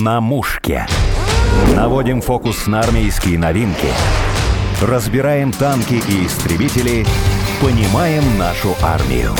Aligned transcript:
На 0.00 0.22
мушке. 0.22 0.86
Наводим 1.76 2.22
фокус 2.22 2.66
на 2.66 2.80
армейские 2.80 3.38
новинки. 3.38 3.88
Разбираем 4.80 5.52
танки 5.52 6.00
и 6.08 6.26
истребители. 6.26 7.04
Понимаем 7.60 8.22
нашу 8.38 8.74
армию. 8.80 9.32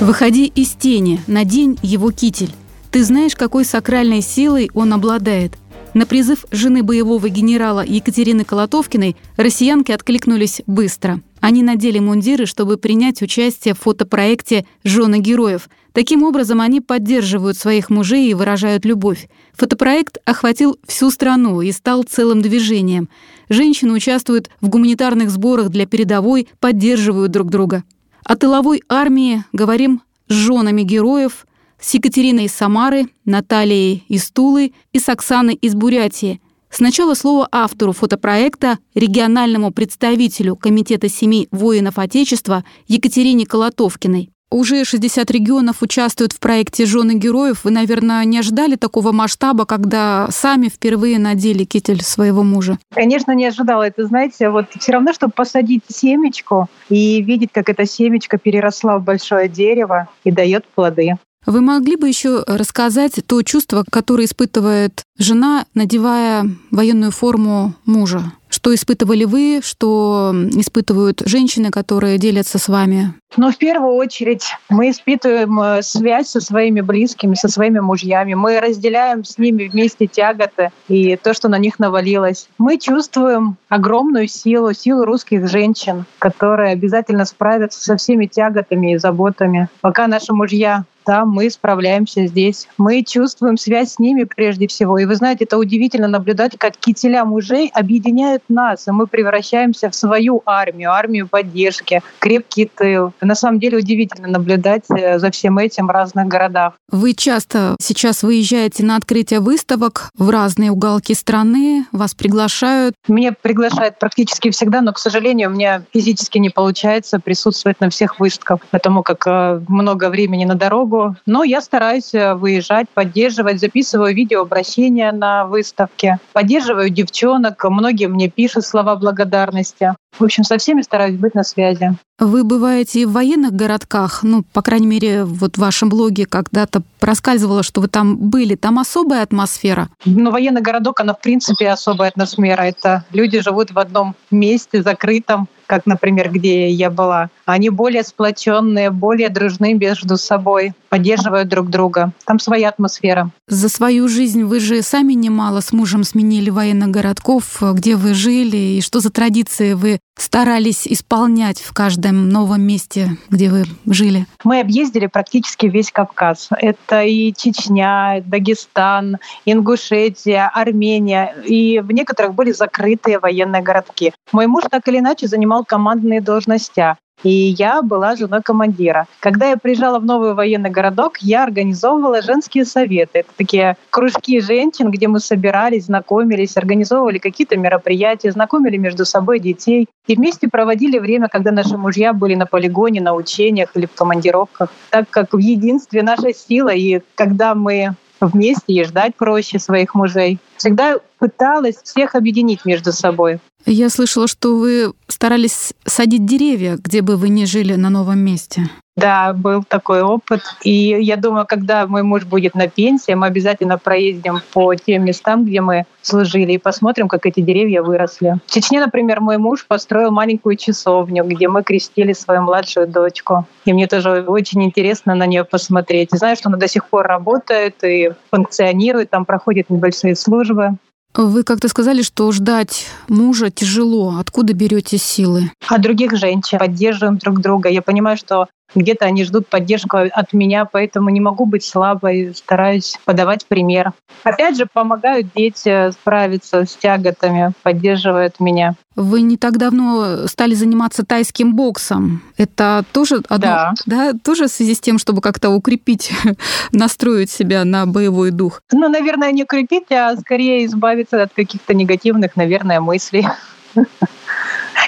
Выходи 0.00 0.46
из 0.46 0.70
тени, 0.70 1.20
надень 1.26 1.78
его 1.82 2.12
китель. 2.12 2.54
Ты 2.90 3.04
знаешь, 3.04 3.36
какой 3.36 3.66
сакральной 3.66 4.22
силой 4.22 4.70
он 4.72 4.94
обладает. 4.94 5.58
На 5.92 6.06
призыв 6.06 6.46
жены 6.50 6.82
боевого 6.82 7.28
генерала 7.28 7.84
Екатерины 7.84 8.44
Колотовкиной 8.44 9.16
россиянки 9.36 9.92
откликнулись 9.92 10.62
быстро. 10.66 11.20
Они 11.42 11.64
надели 11.64 11.98
мундиры, 11.98 12.46
чтобы 12.46 12.76
принять 12.76 13.20
участие 13.20 13.74
в 13.74 13.80
фотопроекте 13.80 14.64
«Жены 14.84 15.18
героев». 15.18 15.68
Таким 15.92 16.22
образом, 16.22 16.60
они 16.60 16.80
поддерживают 16.80 17.58
своих 17.58 17.90
мужей 17.90 18.30
и 18.30 18.34
выражают 18.34 18.84
любовь. 18.84 19.28
Фотопроект 19.54 20.18
охватил 20.24 20.78
всю 20.86 21.10
страну 21.10 21.60
и 21.60 21.72
стал 21.72 22.04
целым 22.04 22.42
движением. 22.42 23.08
Женщины 23.48 23.92
участвуют 23.92 24.50
в 24.60 24.68
гуманитарных 24.68 25.30
сборах 25.30 25.70
для 25.70 25.84
передовой, 25.84 26.46
поддерживают 26.60 27.32
друг 27.32 27.50
друга. 27.50 27.82
О 28.22 28.36
тыловой 28.36 28.80
армии 28.88 29.44
говорим 29.52 30.00
с 30.28 30.32
женами 30.34 30.82
героев– 30.82 31.44
с 31.80 31.92
Екатериной 31.94 32.44
из 32.44 32.52
Самары, 32.52 33.08
Натальей 33.24 34.04
из 34.06 34.30
Тулы 34.30 34.72
и 34.92 35.00
с 35.00 35.08
Оксаной 35.08 35.54
из 35.54 35.74
Бурятии. 35.74 36.40
Сначала 36.74 37.12
слово 37.12 37.46
автору 37.52 37.92
фотопроекта, 37.92 38.78
региональному 38.94 39.72
представителю 39.72 40.56
Комитета 40.56 41.10
семей 41.10 41.46
воинов 41.50 41.98
Отечества 41.98 42.64
Екатерине 42.88 43.44
Колотовкиной. 43.44 44.30
Уже 44.50 44.84
60 44.84 45.30
регионов 45.30 45.82
участвуют 45.82 46.32
в 46.32 46.40
проекте 46.40 46.86
«Жены 46.86 47.12
героев». 47.14 47.64
Вы, 47.64 47.70
наверное, 47.70 48.24
не 48.24 48.38
ожидали 48.38 48.76
такого 48.76 49.12
масштаба, 49.12 49.66
когда 49.66 50.28
сами 50.30 50.68
впервые 50.68 51.18
надели 51.18 51.64
китель 51.64 52.02
своего 52.02 52.42
мужа? 52.42 52.78
Конечно, 52.94 53.32
не 53.32 53.46
ожидала. 53.46 53.82
Это, 53.82 54.06
знаете, 54.06 54.48
вот 54.48 54.66
все 54.78 54.92
равно, 54.92 55.12
чтобы 55.12 55.32
посадить 55.32 55.84
семечку 55.88 56.68
и 56.88 57.22
видеть, 57.22 57.50
как 57.52 57.68
эта 57.68 57.86
семечка 57.86 58.38
переросла 58.38 58.98
в 58.98 59.04
большое 59.04 59.48
дерево 59.48 60.08
и 60.24 60.30
дает 60.30 60.66
плоды. 60.74 61.16
Вы 61.46 61.60
могли 61.60 61.96
бы 61.96 62.08
еще 62.08 62.44
рассказать 62.46 63.20
то 63.26 63.42
чувство, 63.42 63.84
которое 63.90 64.26
испытывает 64.26 65.02
жена, 65.18 65.66
надевая 65.74 66.46
военную 66.70 67.10
форму 67.10 67.74
мужа? 67.84 68.32
Что 68.48 68.74
испытывали 68.74 69.24
вы, 69.24 69.60
что 69.64 70.32
испытывают 70.52 71.22
женщины, 71.24 71.70
которые 71.70 72.18
делятся 72.18 72.58
с 72.58 72.68
вами? 72.68 73.14
Ну, 73.38 73.50
в 73.50 73.56
первую 73.56 73.94
очередь 73.94 74.44
мы 74.68 74.90
испытываем 74.90 75.58
э, 75.58 75.82
связь 75.82 76.28
со 76.28 76.40
своими 76.40 76.82
близкими, 76.82 77.34
со 77.34 77.48
своими 77.48 77.80
мужьями. 77.80 78.34
Мы 78.34 78.60
разделяем 78.60 79.24
с 79.24 79.38
ними 79.38 79.68
вместе 79.68 80.06
тяготы 80.06 80.70
и 80.86 81.16
то, 81.16 81.32
что 81.32 81.48
на 81.48 81.56
них 81.56 81.78
навалилось. 81.78 82.48
Мы 82.58 82.78
чувствуем 82.78 83.56
огромную 83.70 84.28
силу, 84.28 84.74
силу 84.74 85.06
русских 85.06 85.48
женщин, 85.48 86.04
которые 86.18 86.72
обязательно 86.72 87.24
справятся 87.24 87.82
со 87.82 87.96
всеми 87.96 88.26
тяготами 88.26 88.92
и 88.92 88.98
заботами. 88.98 89.68
Пока 89.80 90.06
наши 90.06 90.34
мужья 90.34 90.84
там 91.04 91.30
мы 91.30 91.50
справляемся 91.50 92.26
здесь. 92.26 92.68
Мы 92.78 93.02
чувствуем 93.02 93.56
связь 93.56 93.92
с 93.92 93.98
ними 93.98 94.24
прежде 94.24 94.66
всего. 94.66 94.98
И 94.98 95.04
вы 95.04 95.14
знаете, 95.16 95.44
это 95.44 95.58
удивительно 95.58 96.08
наблюдать, 96.08 96.56
как 96.58 96.76
кителя 96.76 97.24
мужей 97.24 97.70
объединяют 97.74 98.42
нас, 98.48 98.88
и 98.88 98.90
мы 98.90 99.06
превращаемся 99.06 99.90
в 99.90 99.94
свою 99.94 100.42
армию, 100.46 100.92
армию 100.92 101.28
поддержки, 101.28 102.02
крепкий 102.18 102.70
тыл. 102.74 103.12
На 103.20 103.34
самом 103.34 103.60
деле 103.60 103.78
удивительно 103.78 104.28
наблюдать 104.28 104.84
э, 104.90 105.18
за 105.18 105.30
всем 105.30 105.58
этим 105.58 105.86
в 105.86 105.90
разных 105.90 106.26
городах. 106.26 106.74
Вы 106.90 107.14
часто 107.14 107.76
сейчас 107.80 108.22
выезжаете 108.22 108.84
на 108.84 108.96
открытие 108.96 109.40
выставок 109.40 110.10
в 110.16 110.30
разные 110.30 110.70
уголки 110.70 111.14
страны, 111.14 111.86
вас 111.92 112.14
приглашают? 112.14 112.94
Меня 113.08 113.32
приглашают 113.32 113.98
практически 113.98 114.50
всегда, 114.50 114.80
но, 114.80 114.92
к 114.92 114.98
сожалению, 114.98 115.50
у 115.50 115.52
меня 115.52 115.82
физически 115.92 116.38
не 116.38 116.50
получается 116.50 117.18
присутствовать 117.20 117.80
на 117.80 117.90
всех 117.90 118.20
выставках, 118.20 118.60
потому 118.70 119.02
как 119.02 119.26
э, 119.26 119.60
много 119.68 120.10
времени 120.10 120.44
на 120.44 120.54
дорогу, 120.54 120.91
дорогу. 120.92 121.16
Но 121.26 121.44
я 121.44 121.60
стараюсь 121.60 122.14
э, 122.14 122.34
выезжать, 122.34 122.88
поддерживать, 122.90 123.60
записываю 123.60 124.14
видеообращения 124.14 125.12
на 125.12 125.46
выставке, 125.46 126.18
поддерживаю 126.32 126.90
девчонок, 126.90 127.64
многие 127.64 128.06
мне 128.06 128.28
пишут 128.28 128.64
слова 128.64 128.96
благодарности. 128.96 129.94
В 130.18 130.24
общем, 130.24 130.44
со 130.44 130.58
всеми 130.58 130.82
стараюсь 130.82 131.16
быть 131.16 131.34
на 131.34 131.42
связи. 131.42 131.96
Вы 132.18 132.44
бываете 132.44 133.06
в 133.06 133.12
военных 133.12 133.52
городках, 133.52 134.22
ну, 134.22 134.44
по 134.52 134.60
крайней 134.60 134.86
мере, 134.86 135.24
вот 135.24 135.56
в 135.56 135.58
вашем 135.58 135.88
блоге 135.88 136.26
когда-то 136.26 136.82
проскальзывало, 137.00 137.62
что 137.62 137.80
вы 137.80 137.88
там 137.88 138.16
были. 138.16 138.54
Там 138.54 138.78
особая 138.78 139.22
атмосфера? 139.22 139.88
Ну, 140.04 140.30
военный 140.30 140.60
городок, 140.60 141.00
она, 141.00 141.14
в 141.14 141.20
принципе, 141.20 141.70
особая 141.70 142.10
атмосфера. 142.10 142.62
Это 142.62 143.04
люди 143.10 143.40
живут 143.40 143.72
в 143.72 143.78
одном 143.78 144.14
месте, 144.30 144.82
закрытом, 144.82 145.48
как, 145.66 145.86
например, 145.86 146.30
где 146.30 146.68
я 146.68 146.90
была. 146.90 147.30
Они 147.46 147.70
более 147.70 148.04
сплоченные, 148.04 148.90
более 148.90 149.30
дружны 149.30 149.72
между 149.72 150.18
собой, 150.18 150.74
поддерживают 150.92 151.48
друг 151.48 151.70
друга. 151.70 152.12
Там 152.26 152.38
своя 152.38 152.68
атмосфера. 152.68 153.30
За 153.48 153.70
свою 153.70 154.08
жизнь 154.08 154.44
вы 154.44 154.60
же 154.60 154.82
сами 154.82 155.14
немало 155.14 155.60
с 155.60 155.72
мужем 155.72 156.04
сменили 156.04 156.50
военных 156.50 156.90
городков, 156.90 157.62
где 157.62 157.96
вы 157.96 158.12
жили, 158.12 158.58
и 158.58 158.82
что 158.82 159.00
за 159.00 159.10
традиции 159.10 159.72
вы 159.72 160.00
старались 160.18 160.86
исполнять 160.86 161.62
в 161.62 161.72
каждом 161.72 162.28
новом 162.28 162.60
месте, 162.60 163.16
где 163.30 163.48
вы 163.48 163.64
жили? 163.86 164.26
Мы 164.44 164.60
объездили 164.60 165.06
практически 165.06 165.64
весь 165.64 165.90
Кавказ. 165.90 166.50
Это 166.58 167.02
и 167.02 167.32
Чечня, 167.32 168.22
Дагестан, 168.26 169.16
Ингушетия, 169.46 170.50
Армения. 170.54 171.34
И 171.46 171.80
в 171.80 171.90
некоторых 171.92 172.34
были 172.34 172.52
закрытые 172.52 173.18
военные 173.18 173.62
городки. 173.62 174.12
Мой 174.30 174.46
муж 174.46 174.64
так 174.70 174.86
или 174.88 174.98
иначе 174.98 175.26
занимал 175.26 175.64
командные 175.64 176.20
должности. 176.20 176.96
И 177.22 177.30
я 177.30 177.82
была 177.82 178.16
женой 178.16 178.42
командира. 178.42 179.06
Когда 179.20 179.50
я 179.50 179.56
приезжала 179.56 179.98
в 179.98 180.04
новый 180.04 180.34
военный 180.34 180.70
городок, 180.70 181.18
я 181.18 181.44
организовывала 181.44 182.22
женские 182.22 182.64
советы. 182.64 183.20
Это 183.20 183.30
такие 183.36 183.76
кружки 183.90 184.40
женщин, 184.40 184.90
где 184.90 185.08
мы 185.08 185.20
собирались, 185.20 185.86
знакомились, 185.86 186.56
организовывали 186.56 187.18
какие-то 187.18 187.56
мероприятия, 187.56 188.32
знакомили 188.32 188.76
между 188.76 189.04
собой 189.04 189.38
детей. 189.38 189.86
И 190.06 190.16
вместе 190.16 190.48
проводили 190.48 190.98
время, 190.98 191.28
когда 191.28 191.52
наши 191.52 191.76
мужья 191.76 192.12
были 192.12 192.34
на 192.34 192.46
полигоне, 192.46 193.00
на 193.00 193.14
учениях 193.14 193.70
или 193.76 193.86
в 193.86 193.92
командировках. 193.92 194.72
Так 194.90 195.08
как 195.10 195.32
в 195.32 195.38
единстве 195.38 196.02
наша 196.02 196.34
сила, 196.34 196.70
и 196.70 197.00
когда 197.14 197.54
мы 197.54 197.94
вместе 198.26 198.72
и 198.72 198.84
ждать 198.84 199.16
проще 199.16 199.58
своих 199.58 199.94
мужей. 199.94 200.38
Всегда 200.56 200.96
пыталась 201.18 201.76
всех 201.82 202.14
объединить 202.14 202.64
между 202.64 202.92
собой. 202.92 203.38
Я 203.64 203.90
слышала, 203.90 204.26
что 204.26 204.56
вы 204.56 204.92
старались 205.06 205.72
садить 205.84 206.26
деревья, 206.26 206.76
где 206.76 207.00
бы 207.00 207.16
вы 207.16 207.28
ни 207.28 207.44
жили 207.44 207.74
на 207.74 207.90
новом 207.90 208.18
месте. 208.18 208.68
Да, 208.94 209.32
был 209.32 209.64
такой 209.64 210.02
опыт. 210.02 210.42
И 210.64 210.70
я 210.70 211.16
думаю, 211.16 211.46
когда 211.46 211.86
мой 211.86 212.02
муж 212.02 212.24
будет 212.24 212.54
на 212.54 212.68
пенсии, 212.68 213.12
мы 213.12 213.26
обязательно 213.26 213.78
проездим 213.78 214.40
по 214.52 214.74
тем 214.74 215.04
местам, 215.04 215.46
где 215.46 215.62
мы 215.62 215.86
служили, 216.02 216.52
и 216.52 216.58
посмотрим, 216.58 217.08
как 217.08 217.24
эти 217.24 217.40
деревья 217.40 217.82
выросли. 217.82 218.36
В 218.46 218.50
Чечне, 218.50 218.80
например, 218.80 219.20
мой 219.20 219.38
муж 219.38 219.66
построил 219.66 220.10
маленькую 220.10 220.56
часовню, 220.56 221.24
где 221.24 221.48
мы 221.48 221.62
крестили 221.62 222.12
свою 222.12 222.42
младшую 222.42 222.86
дочку. 222.86 223.46
И 223.64 223.72
мне 223.72 223.86
тоже 223.86 224.24
очень 224.26 224.62
интересно 224.62 225.14
на 225.14 225.26
нее 225.26 225.44
посмотреть. 225.44 226.10
И 226.12 226.16
знаю, 226.18 226.36
что 226.36 226.50
она 226.50 226.58
до 226.58 226.68
сих 226.68 226.86
пор 226.86 227.06
работает 227.06 227.82
и 227.82 228.10
функционирует, 228.30 229.08
там 229.08 229.24
проходят 229.24 229.70
небольшие 229.70 230.16
службы. 230.16 230.76
Вы 231.14 231.42
как-то 231.42 231.68
сказали, 231.68 232.00
что 232.00 232.32
ждать 232.32 232.86
мужа 233.06 233.50
тяжело. 233.50 234.14
Откуда 234.18 234.54
берете 234.54 234.96
силы? 234.96 235.50
От 235.68 235.82
других 235.82 236.16
женщин. 236.16 236.58
Поддерживаем 236.58 237.18
друг 237.18 237.40
друга. 237.40 237.68
Я 237.68 237.82
понимаю, 237.82 238.16
что 238.16 238.46
где-то 238.74 239.04
они 239.04 239.24
ждут 239.24 239.48
поддержку 239.48 239.98
от 239.98 240.32
меня, 240.32 240.64
поэтому 240.64 241.10
не 241.10 241.20
могу 241.20 241.46
быть 241.46 241.64
слабой, 241.64 242.34
стараюсь 242.34 242.98
подавать 243.04 243.46
пример. 243.46 243.92
Опять 244.24 244.56
же, 244.56 244.66
помогают 244.72 245.28
дети 245.34 245.90
справиться 245.92 246.64
с 246.64 246.76
тяготами, 246.76 247.52
поддерживают 247.62 248.40
меня. 248.40 248.74
Вы 248.94 249.22
не 249.22 249.38
так 249.38 249.56
давно 249.56 250.26
стали 250.26 250.54
заниматься 250.54 251.04
тайским 251.04 251.54
боксом. 251.54 252.22
Это 252.36 252.84
тоже 252.92 253.22
одно, 253.28 253.38
да. 253.38 253.72
Да, 253.86 254.12
тоже 254.12 254.46
в 254.46 254.50
связи 254.50 254.74
с 254.74 254.80
тем, 254.80 254.98
чтобы 254.98 255.22
как-то 255.22 255.50
укрепить, 255.50 256.12
настроить 256.72 257.30
себя 257.30 257.64
на 257.64 257.86
боевой 257.86 258.30
дух? 258.30 258.62
Ну, 258.70 258.88
наверное, 258.88 259.32
не 259.32 259.44
укрепить, 259.44 259.90
а 259.90 260.14
скорее 260.16 260.66
избавиться 260.66 261.22
от 261.22 261.32
каких-то 261.32 261.74
негативных, 261.74 262.36
наверное, 262.36 262.80
мыслей 262.80 263.26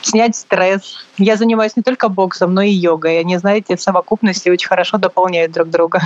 снять 0.06 0.36
стресс. 0.36 1.04
Я 1.18 1.36
занимаюсь 1.36 1.76
не 1.76 1.82
только 1.82 2.08
боксом, 2.08 2.54
но 2.54 2.62
и 2.62 2.70
йогой. 2.70 3.20
Они, 3.20 3.36
знаете, 3.38 3.76
в 3.76 3.82
совокупности 3.82 4.48
очень 4.48 4.68
хорошо 4.68 4.98
дополняют 4.98 5.52
друг 5.52 5.70
друга. 5.70 6.00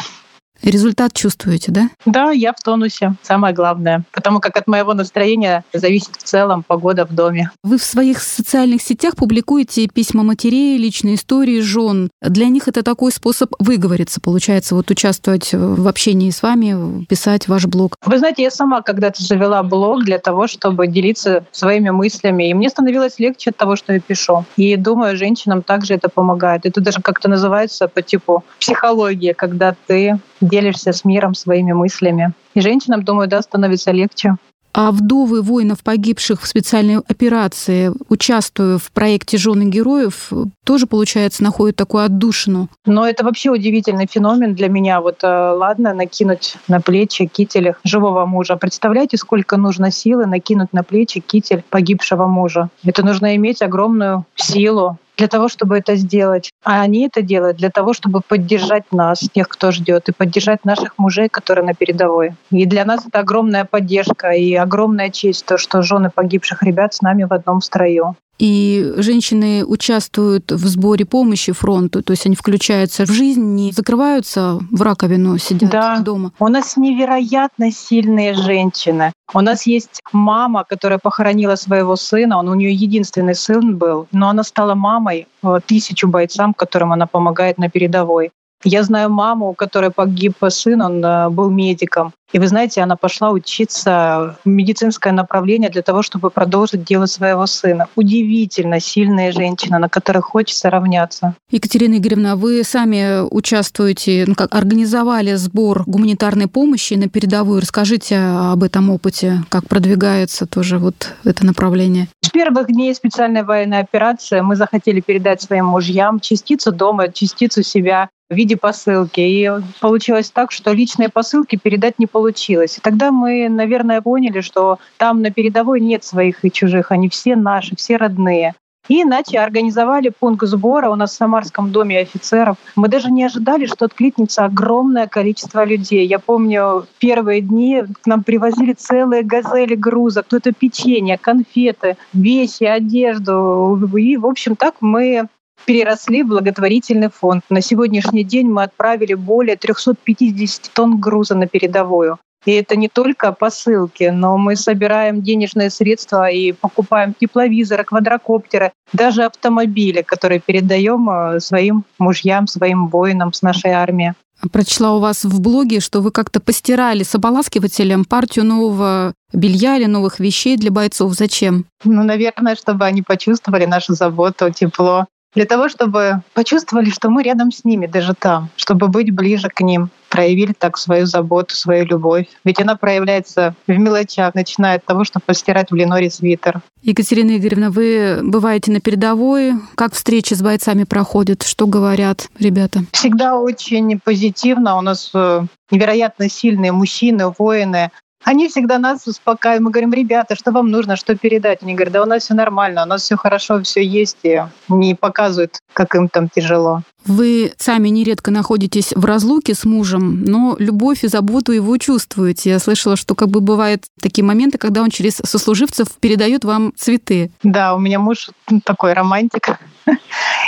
Результат 0.62 1.12
чувствуете, 1.12 1.72
да? 1.72 1.88
Да, 2.04 2.30
я 2.30 2.52
в 2.52 2.60
тонусе. 2.62 3.14
Самое 3.22 3.54
главное. 3.54 4.04
Потому 4.12 4.40
как 4.40 4.56
от 4.56 4.66
моего 4.66 4.94
настроения 4.94 5.64
зависит 5.72 6.16
в 6.16 6.22
целом 6.22 6.62
погода 6.62 7.06
в 7.06 7.14
доме. 7.14 7.50
Вы 7.62 7.78
в 7.78 7.84
своих 7.84 8.20
социальных 8.20 8.82
сетях 8.82 9.16
публикуете 9.16 9.86
письма 9.88 10.22
матерей, 10.22 10.76
личные 10.76 11.14
истории 11.14 11.60
жен. 11.60 12.10
Для 12.20 12.48
них 12.48 12.68
это 12.68 12.82
такой 12.82 13.12
способ 13.12 13.52
выговориться, 13.58 14.20
получается, 14.20 14.74
вот 14.74 14.90
участвовать 14.90 15.50
в 15.52 15.86
общении 15.86 16.30
с 16.30 16.42
вами, 16.42 17.04
писать 17.06 17.48
ваш 17.48 17.66
блог. 17.66 17.96
Вы 18.04 18.18
знаете, 18.18 18.42
я 18.42 18.50
сама 18.50 18.82
когда-то 18.82 19.22
завела 19.22 19.62
блог 19.62 20.04
для 20.04 20.18
того, 20.18 20.46
чтобы 20.46 20.86
делиться 20.86 21.44
своими 21.52 21.90
мыслями. 21.90 22.50
И 22.50 22.54
мне 22.54 22.68
становилось 22.68 23.18
легче 23.18 23.50
от 23.50 23.56
того, 23.56 23.76
что 23.76 23.92
я 23.92 24.00
пишу. 24.00 24.44
И 24.56 24.76
думаю, 24.76 25.16
женщинам 25.16 25.62
также 25.62 25.94
это 25.94 26.08
помогает. 26.08 26.66
Это 26.66 26.80
даже 26.80 27.00
как-то 27.00 27.28
называется 27.28 27.88
по 27.88 28.02
типу 28.02 28.44
психология, 28.58 29.34
когда 29.34 29.74
ты 29.86 30.18
делишься 30.48 30.92
с 30.92 31.04
миром 31.04 31.34
своими 31.34 31.72
мыслями. 31.72 32.32
И 32.54 32.60
женщинам, 32.60 33.02
думаю, 33.02 33.28
да, 33.28 33.42
становится 33.42 33.90
легче. 33.92 34.36
А 34.74 34.92
вдовы 34.92 35.42
воинов, 35.42 35.82
погибших 35.82 36.42
в 36.42 36.46
специальной 36.46 36.98
операции, 36.98 37.90
участвуя 38.08 38.78
в 38.78 38.92
проекте 38.92 39.38
«Жены 39.38 39.64
героев», 39.64 40.30
тоже, 40.64 40.86
получается, 40.86 41.42
находят 41.42 41.76
такую 41.76 42.04
отдушину? 42.04 42.68
Но 42.84 43.08
это 43.08 43.24
вообще 43.24 43.50
удивительный 43.50 44.06
феномен 44.08 44.54
для 44.54 44.68
меня. 44.68 45.00
Вот 45.00 45.24
э, 45.24 45.26
ладно, 45.26 45.94
накинуть 45.94 46.56
на 46.68 46.80
плечи 46.80 47.26
китель 47.26 47.74
живого 47.82 48.26
мужа. 48.26 48.56
Представляете, 48.56 49.16
сколько 49.16 49.56
нужно 49.56 49.90
силы 49.90 50.26
накинуть 50.26 50.72
на 50.72 50.84
плечи 50.84 51.20
китель 51.20 51.64
погибшего 51.70 52.26
мужа? 52.26 52.68
Это 52.84 53.04
нужно 53.04 53.34
иметь 53.36 53.62
огромную 53.62 54.26
силу, 54.36 54.98
для 55.18 55.28
того, 55.28 55.48
чтобы 55.48 55.76
это 55.76 55.96
сделать. 55.96 56.50
А 56.64 56.80
они 56.80 57.06
это 57.06 57.20
делают 57.22 57.56
для 57.58 57.70
того, 57.70 57.92
чтобы 57.92 58.20
поддержать 58.26 58.84
нас, 58.92 59.18
тех, 59.18 59.48
кто 59.48 59.72
ждет, 59.72 60.08
и 60.08 60.12
поддержать 60.12 60.64
наших 60.64 60.96
мужей, 60.96 61.28
которые 61.28 61.66
на 61.66 61.74
передовой. 61.74 62.32
И 62.50 62.64
для 62.64 62.84
нас 62.84 63.04
это 63.06 63.18
огромная 63.18 63.64
поддержка 63.64 64.30
и 64.30 64.54
огромная 64.54 65.10
честь, 65.10 65.44
то, 65.44 65.58
что 65.58 65.82
жены 65.82 66.10
погибших 66.14 66.62
ребят 66.62 66.94
с 66.94 67.02
нами 67.02 67.24
в 67.24 67.32
одном 67.32 67.60
строю. 67.60 68.16
И 68.38 68.94
женщины 68.98 69.64
участвуют 69.64 70.52
в 70.52 70.66
сборе 70.66 71.04
помощи 71.04 71.52
фронту, 71.52 72.02
то 72.02 72.12
есть 72.12 72.24
они 72.26 72.36
включаются 72.36 73.04
в 73.04 73.10
жизнь, 73.10 73.42
не 73.42 73.72
закрываются 73.72 74.60
в 74.70 74.82
раковину, 74.82 75.38
сидят 75.38 75.70
да. 75.70 75.98
дома. 75.98 76.32
У 76.38 76.48
нас 76.48 76.76
невероятно 76.76 77.72
сильные 77.72 78.34
женщины. 78.34 79.12
У 79.34 79.40
нас 79.40 79.66
есть 79.66 80.00
мама, 80.12 80.64
которая 80.64 80.98
похоронила 80.98 81.56
своего 81.56 81.96
сына, 81.96 82.38
он 82.38 82.48
у 82.48 82.54
нее 82.54 82.72
единственный 82.72 83.34
сын 83.34 83.76
был, 83.76 84.06
но 84.12 84.28
она 84.28 84.42
стала 84.42 84.74
мамой 84.74 85.26
э, 85.42 85.60
тысячу 85.66 86.08
бойцам, 86.08 86.54
которым 86.54 86.92
она 86.92 87.06
помогает 87.06 87.58
на 87.58 87.68
передовой. 87.68 88.30
Я 88.64 88.82
знаю 88.82 89.10
маму, 89.10 89.50
у 89.50 89.54
которой 89.54 89.90
погиб 89.90 90.36
сын, 90.48 90.82
он 90.82 91.04
э, 91.04 91.28
был 91.30 91.48
медиком. 91.48 92.12
И 92.32 92.38
вы 92.38 92.46
знаете, 92.48 92.82
она 92.82 92.96
пошла 92.96 93.30
учиться 93.30 94.36
в 94.44 94.48
медицинское 94.48 95.12
направление 95.12 95.70
для 95.70 95.80
того, 95.80 96.02
чтобы 96.02 96.28
продолжить 96.28 96.84
дело 96.84 97.06
своего 97.06 97.46
сына. 97.46 97.86
Удивительно 97.96 98.80
сильная 98.80 99.32
женщина, 99.32 99.78
на 99.78 99.88
которой 99.88 100.20
хочется 100.20 100.68
равняться. 100.68 101.34
Екатерина 101.50 101.96
Игоревна, 101.96 102.36
вы 102.36 102.64
сами 102.64 103.22
участвуете, 103.30 104.24
ну, 104.26 104.34
как 104.34 104.54
организовали 104.54 105.34
сбор 105.36 105.84
гуманитарной 105.86 106.48
помощи 106.48 106.94
на 106.94 107.08
передовую. 107.08 107.62
Расскажите 107.62 108.18
об 108.18 108.62
этом 108.62 108.90
опыте, 108.90 109.38
как 109.48 109.66
продвигается 109.66 110.46
тоже 110.46 110.78
вот 110.78 111.14
это 111.24 111.46
направление. 111.46 112.08
С 112.22 112.28
первых 112.28 112.66
дней 112.66 112.94
специальной 112.94 113.42
военной 113.42 113.78
операции 113.78 114.40
мы 114.40 114.56
захотели 114.56 115.00
передать 115.00 115.40
своим 115.40 115.64
мужьям 115.66 116.20
частицу 116.20 116.72
дома, 116.72 117.10
частицу 117.10 117.62
себя 117.62 118.10
в 118.30 118.34
виде 118.34 118.56
посылки. 118.56 119.20
И 119.20 119.50
получилось 119.80 120.30
так, 120.30 120.52
что 120.52 120.72
личные 120.72 121.08
посылки 121.08 121.56
передать 121.56 121.98
не 121.98 122.06
получилось. 122.06 122.78
И 122.78 122.80
тогда 122.80 123.10
мы, 123.10 123.48
наверное, 123.48 124.02
поняли, 124.02 124.40
что 124.40 124.78
там 124.96 125.22
на 125.22 125.30
передовой 125.30 125.80
нет 125.80 126.04
своих 126.04 126.44
и 126.44 126.52
чужих, 126.52 126.92
они 126.92 127.08
все 127.08 127.36
наши, 127.36 127.76
все 127.76 127.96
родные. 127.96 128.54
И 128.88 129.02
иначе 129.02 129.38
организовали 129.38 130.10
пункт 130.18 130.46
сбора 130.46 130.88
у 130.88 130.94
нас 130.94 131.12
в 131.12 131.16
Самарском 131.16 131.70
доме 131.70 132.00
офицеров. 132.00 132.56
Мы 132.74 132.88
даже 132.88 133.10
не 133.10 133.24
ожидали, 133.24 133.66
что 133.66 133.84
откликнется 133.84 134.46
огромное 134.46 135.06
количество 135.06 135.64
людей. 135.64 136.06
Я 136.06 136.18
помню, 136.18 136.86
первые 136.98 137.42
дни 137.42 137.82
к 138.02 138.06
нам 138.06 138.24
привозили 138.24 138.72
целые 138.72 139.22
газели 139.22 139.74
груза, 139.74 140.22
кто-то 140.22 140.52
печенье, 140.52 141.18
конфеты, 141.18 141.98
вещи, 142.14 142.64
одежду. 142.64 143.78
И, 143.94 144.16
в 144.16 144.24
общем, 144.24 144.56
так 144.56 144.76
мы 144.80 145.28
переросли 145.64 146.22
в 146.22 146.28
благотворительный 146.28 147.10
фонд. 147.10 147.44
На 147.50 147.60
сегодняшний 147.60 148.24
день 148.24 148.48
мы 148.48 148.62
отправили 148.64 149.14
более 149.14 149.56
350 149.56 150.70
тонн 150.72 150.98
груза 150.98 151.34
на 151.34 151.46
передовую. 151.46 152.18
И 152.44 152.52
это 152.52 152.76
не 152.76 152.88
только 152.88 153.32
посылки, 153.32 154.04
но 154.04 154.38
мы 154.38 154.56
собираем 154.56 155.22
денежные 155.22 155.70
средства 155.70 156.30
и 156.30 156.52
покупаем 156.52 157.12
тепловизоры, 157.18 157.84
квадрокоптеры, 157.84 158.72
даже 158.92 159.24
автомобили, 159.24 160.02
которые 160.02 160.40
передаем 160.40 161.10
э, 161.10 161.40
своим 161.40 161.84
мужьям, 161.98 162.46
своим 162.46 162.86
воинам 162.86 163.32
с 163.32 163.42
нашей 163.42 163.72
армии. 163.72 164.14
Прочла 164.52 164.94
у 164.94 165.00
вас 165.00 165.24
в 165.24 165.40
блоге, 165.40 165.80
что 165.80 166.00
вы 166.00 166.12
как-то 166.12 166.38
постирали 166.40 167.02
с 167.02 167.12
ополаскивателем 167.12 168.04
партию 168.04 168.44
нового 168.44 169.12
белья 169.32 169.76
или 169.76 169.86
новых 169.86 170.20
вещей 170.20 170.56
для 170.56 170.70
бойцов. 170.70 171.14
Зачем? 171.14 171.64
Ну, 171.82 172.04
наверное, 172.04 172.54
чтобы 172.54 172.84
они 172.84 173.02
почувствовали 173.02 173.66
нашу 173.66 173.94
заботу, 173.94 174.50
тепло 174.52 175.06
для 175.34 175.44
того, 175.44 175.68
чтобы 175.68 176.22
почувствовали, 176.34 176.90
что 176.90 177.10
мы 177.10 177.22
рядом 177.22 177.52
с 177.52 177.64
ними, 177.64 177.86
даже 177.86 178.14
там, 178.14 178.50
чтобы 178.56 178.88
быть 178.88 179.14
ближе 179.14 179.48
к 179.48 179.60
ним, 179.60 179.90
проявили 180.08 180.52
так 180.52 180.78
свою 180.78 181.06
заботу, 181.06 181.54
свою 181.54 181.84
любовь. 181.84 182.26
Ведь 182.44 182.60
она 182.60 182.76
проявляется 182.76 183.54
в 183.66 183.72
мелочах, 183.72 184.34
начиная 184.34 184.76
от 184.76 184.84
того, 184.84 185.04
чтобы 185.04 185.24
постирать 185.26 185.70
в 185.70 185.74
Леноре 185.74 186.10
свитер. 186.10 186.60
Екатерина 186.82 187.36
Игоревна, 187.36 187.70
вы 187.70 188.20
бываете 188.22 188.70
на 188.70 188.80
передовой. 188.80 189.52
Как 189.74 189.92
встречи 189.92 190.34
с 190.34 190.42
бойцами 190.42 190.84
проходят? 190.84 191.42
Что 191.42 191.66
говорят 191.66 192.28
ребята? 192.38 192.80
Всегда 192.92 193.38
очень 193.38 194.00
позитивно. 194.02 194.78
У 194.78 194.80
нас 194.80 195.10
э, 195.12 195.42
невероятно 195.70 196.30
сильные 196.30 196.72
мужчины, 196.72 197.32
воины, 197.38 197.90
они 198.24 198.48
всегда 198.48 198.78
нас 198.78 199.06
успокаивают. 199.06 199.62
Мы 199.62 199.70
говорим, 199.70 199.92
ребята, 199.92 200.34
что 200.34 200.52
вам 200.52 200.70
нужно, 200.70 200.96
что 200.96 201.16
передать? 201.16 201.62
Они 201.62 201.74
говорят, 201.74 201.92
да 201.92 202.02
у 202.02 202.06
нас 202.06 202.24
все 202.24 202.34
нормально, 202.34 202.82
у 202.82 202.86
нас 202.86 203.02
все 203.02 203.16
хорошо, 203.16 203.62
все 203.62 203.82
есть, 203.82 204.18
и 204.22 204.42
не 204.68 204.94
показывают, 204.94 205.60
как 205.72 205.94
им 205.94 206.08
там 206.08 206.28
тяжело. 206.28 206.82
Вы 207.04 207.52
сами 207.56 207.88
нередко 207.88 208.30
находитесь 208.30 208.92
в 208.94 209.04
разлуке 209.04 209.54
с 209.54 209.64
мужем, 209.64 210.24
но 210.24 210.56
любовь 210.58 211.04
и 211.04 211.08
заботу 211.08 211.52
его 211.52 211.76
чувствуете. 211.78 212.50
Я 212.50 212.58
слышала, 212.58 212.96
что 212.96 213.14
как 213.14 213.28
бы 213.28 213.40
бывают 213.40 213.84
такие 214.00 214.24
моменты, 214.24 214.58
когда 214.58 214.82
он 214.82 214.90
через 214.90 215.16
сослуживцев 215.24 215.88
передает 216.00 216.44
вам 216.44 216.72
цветы. 216.76 217.30
Да, 217.42 217.74
у 217.74 217.78
меня 217.78 217.98
муж 217.98 218.30
такой 218.64 218.92
романтик. 218.92 219.58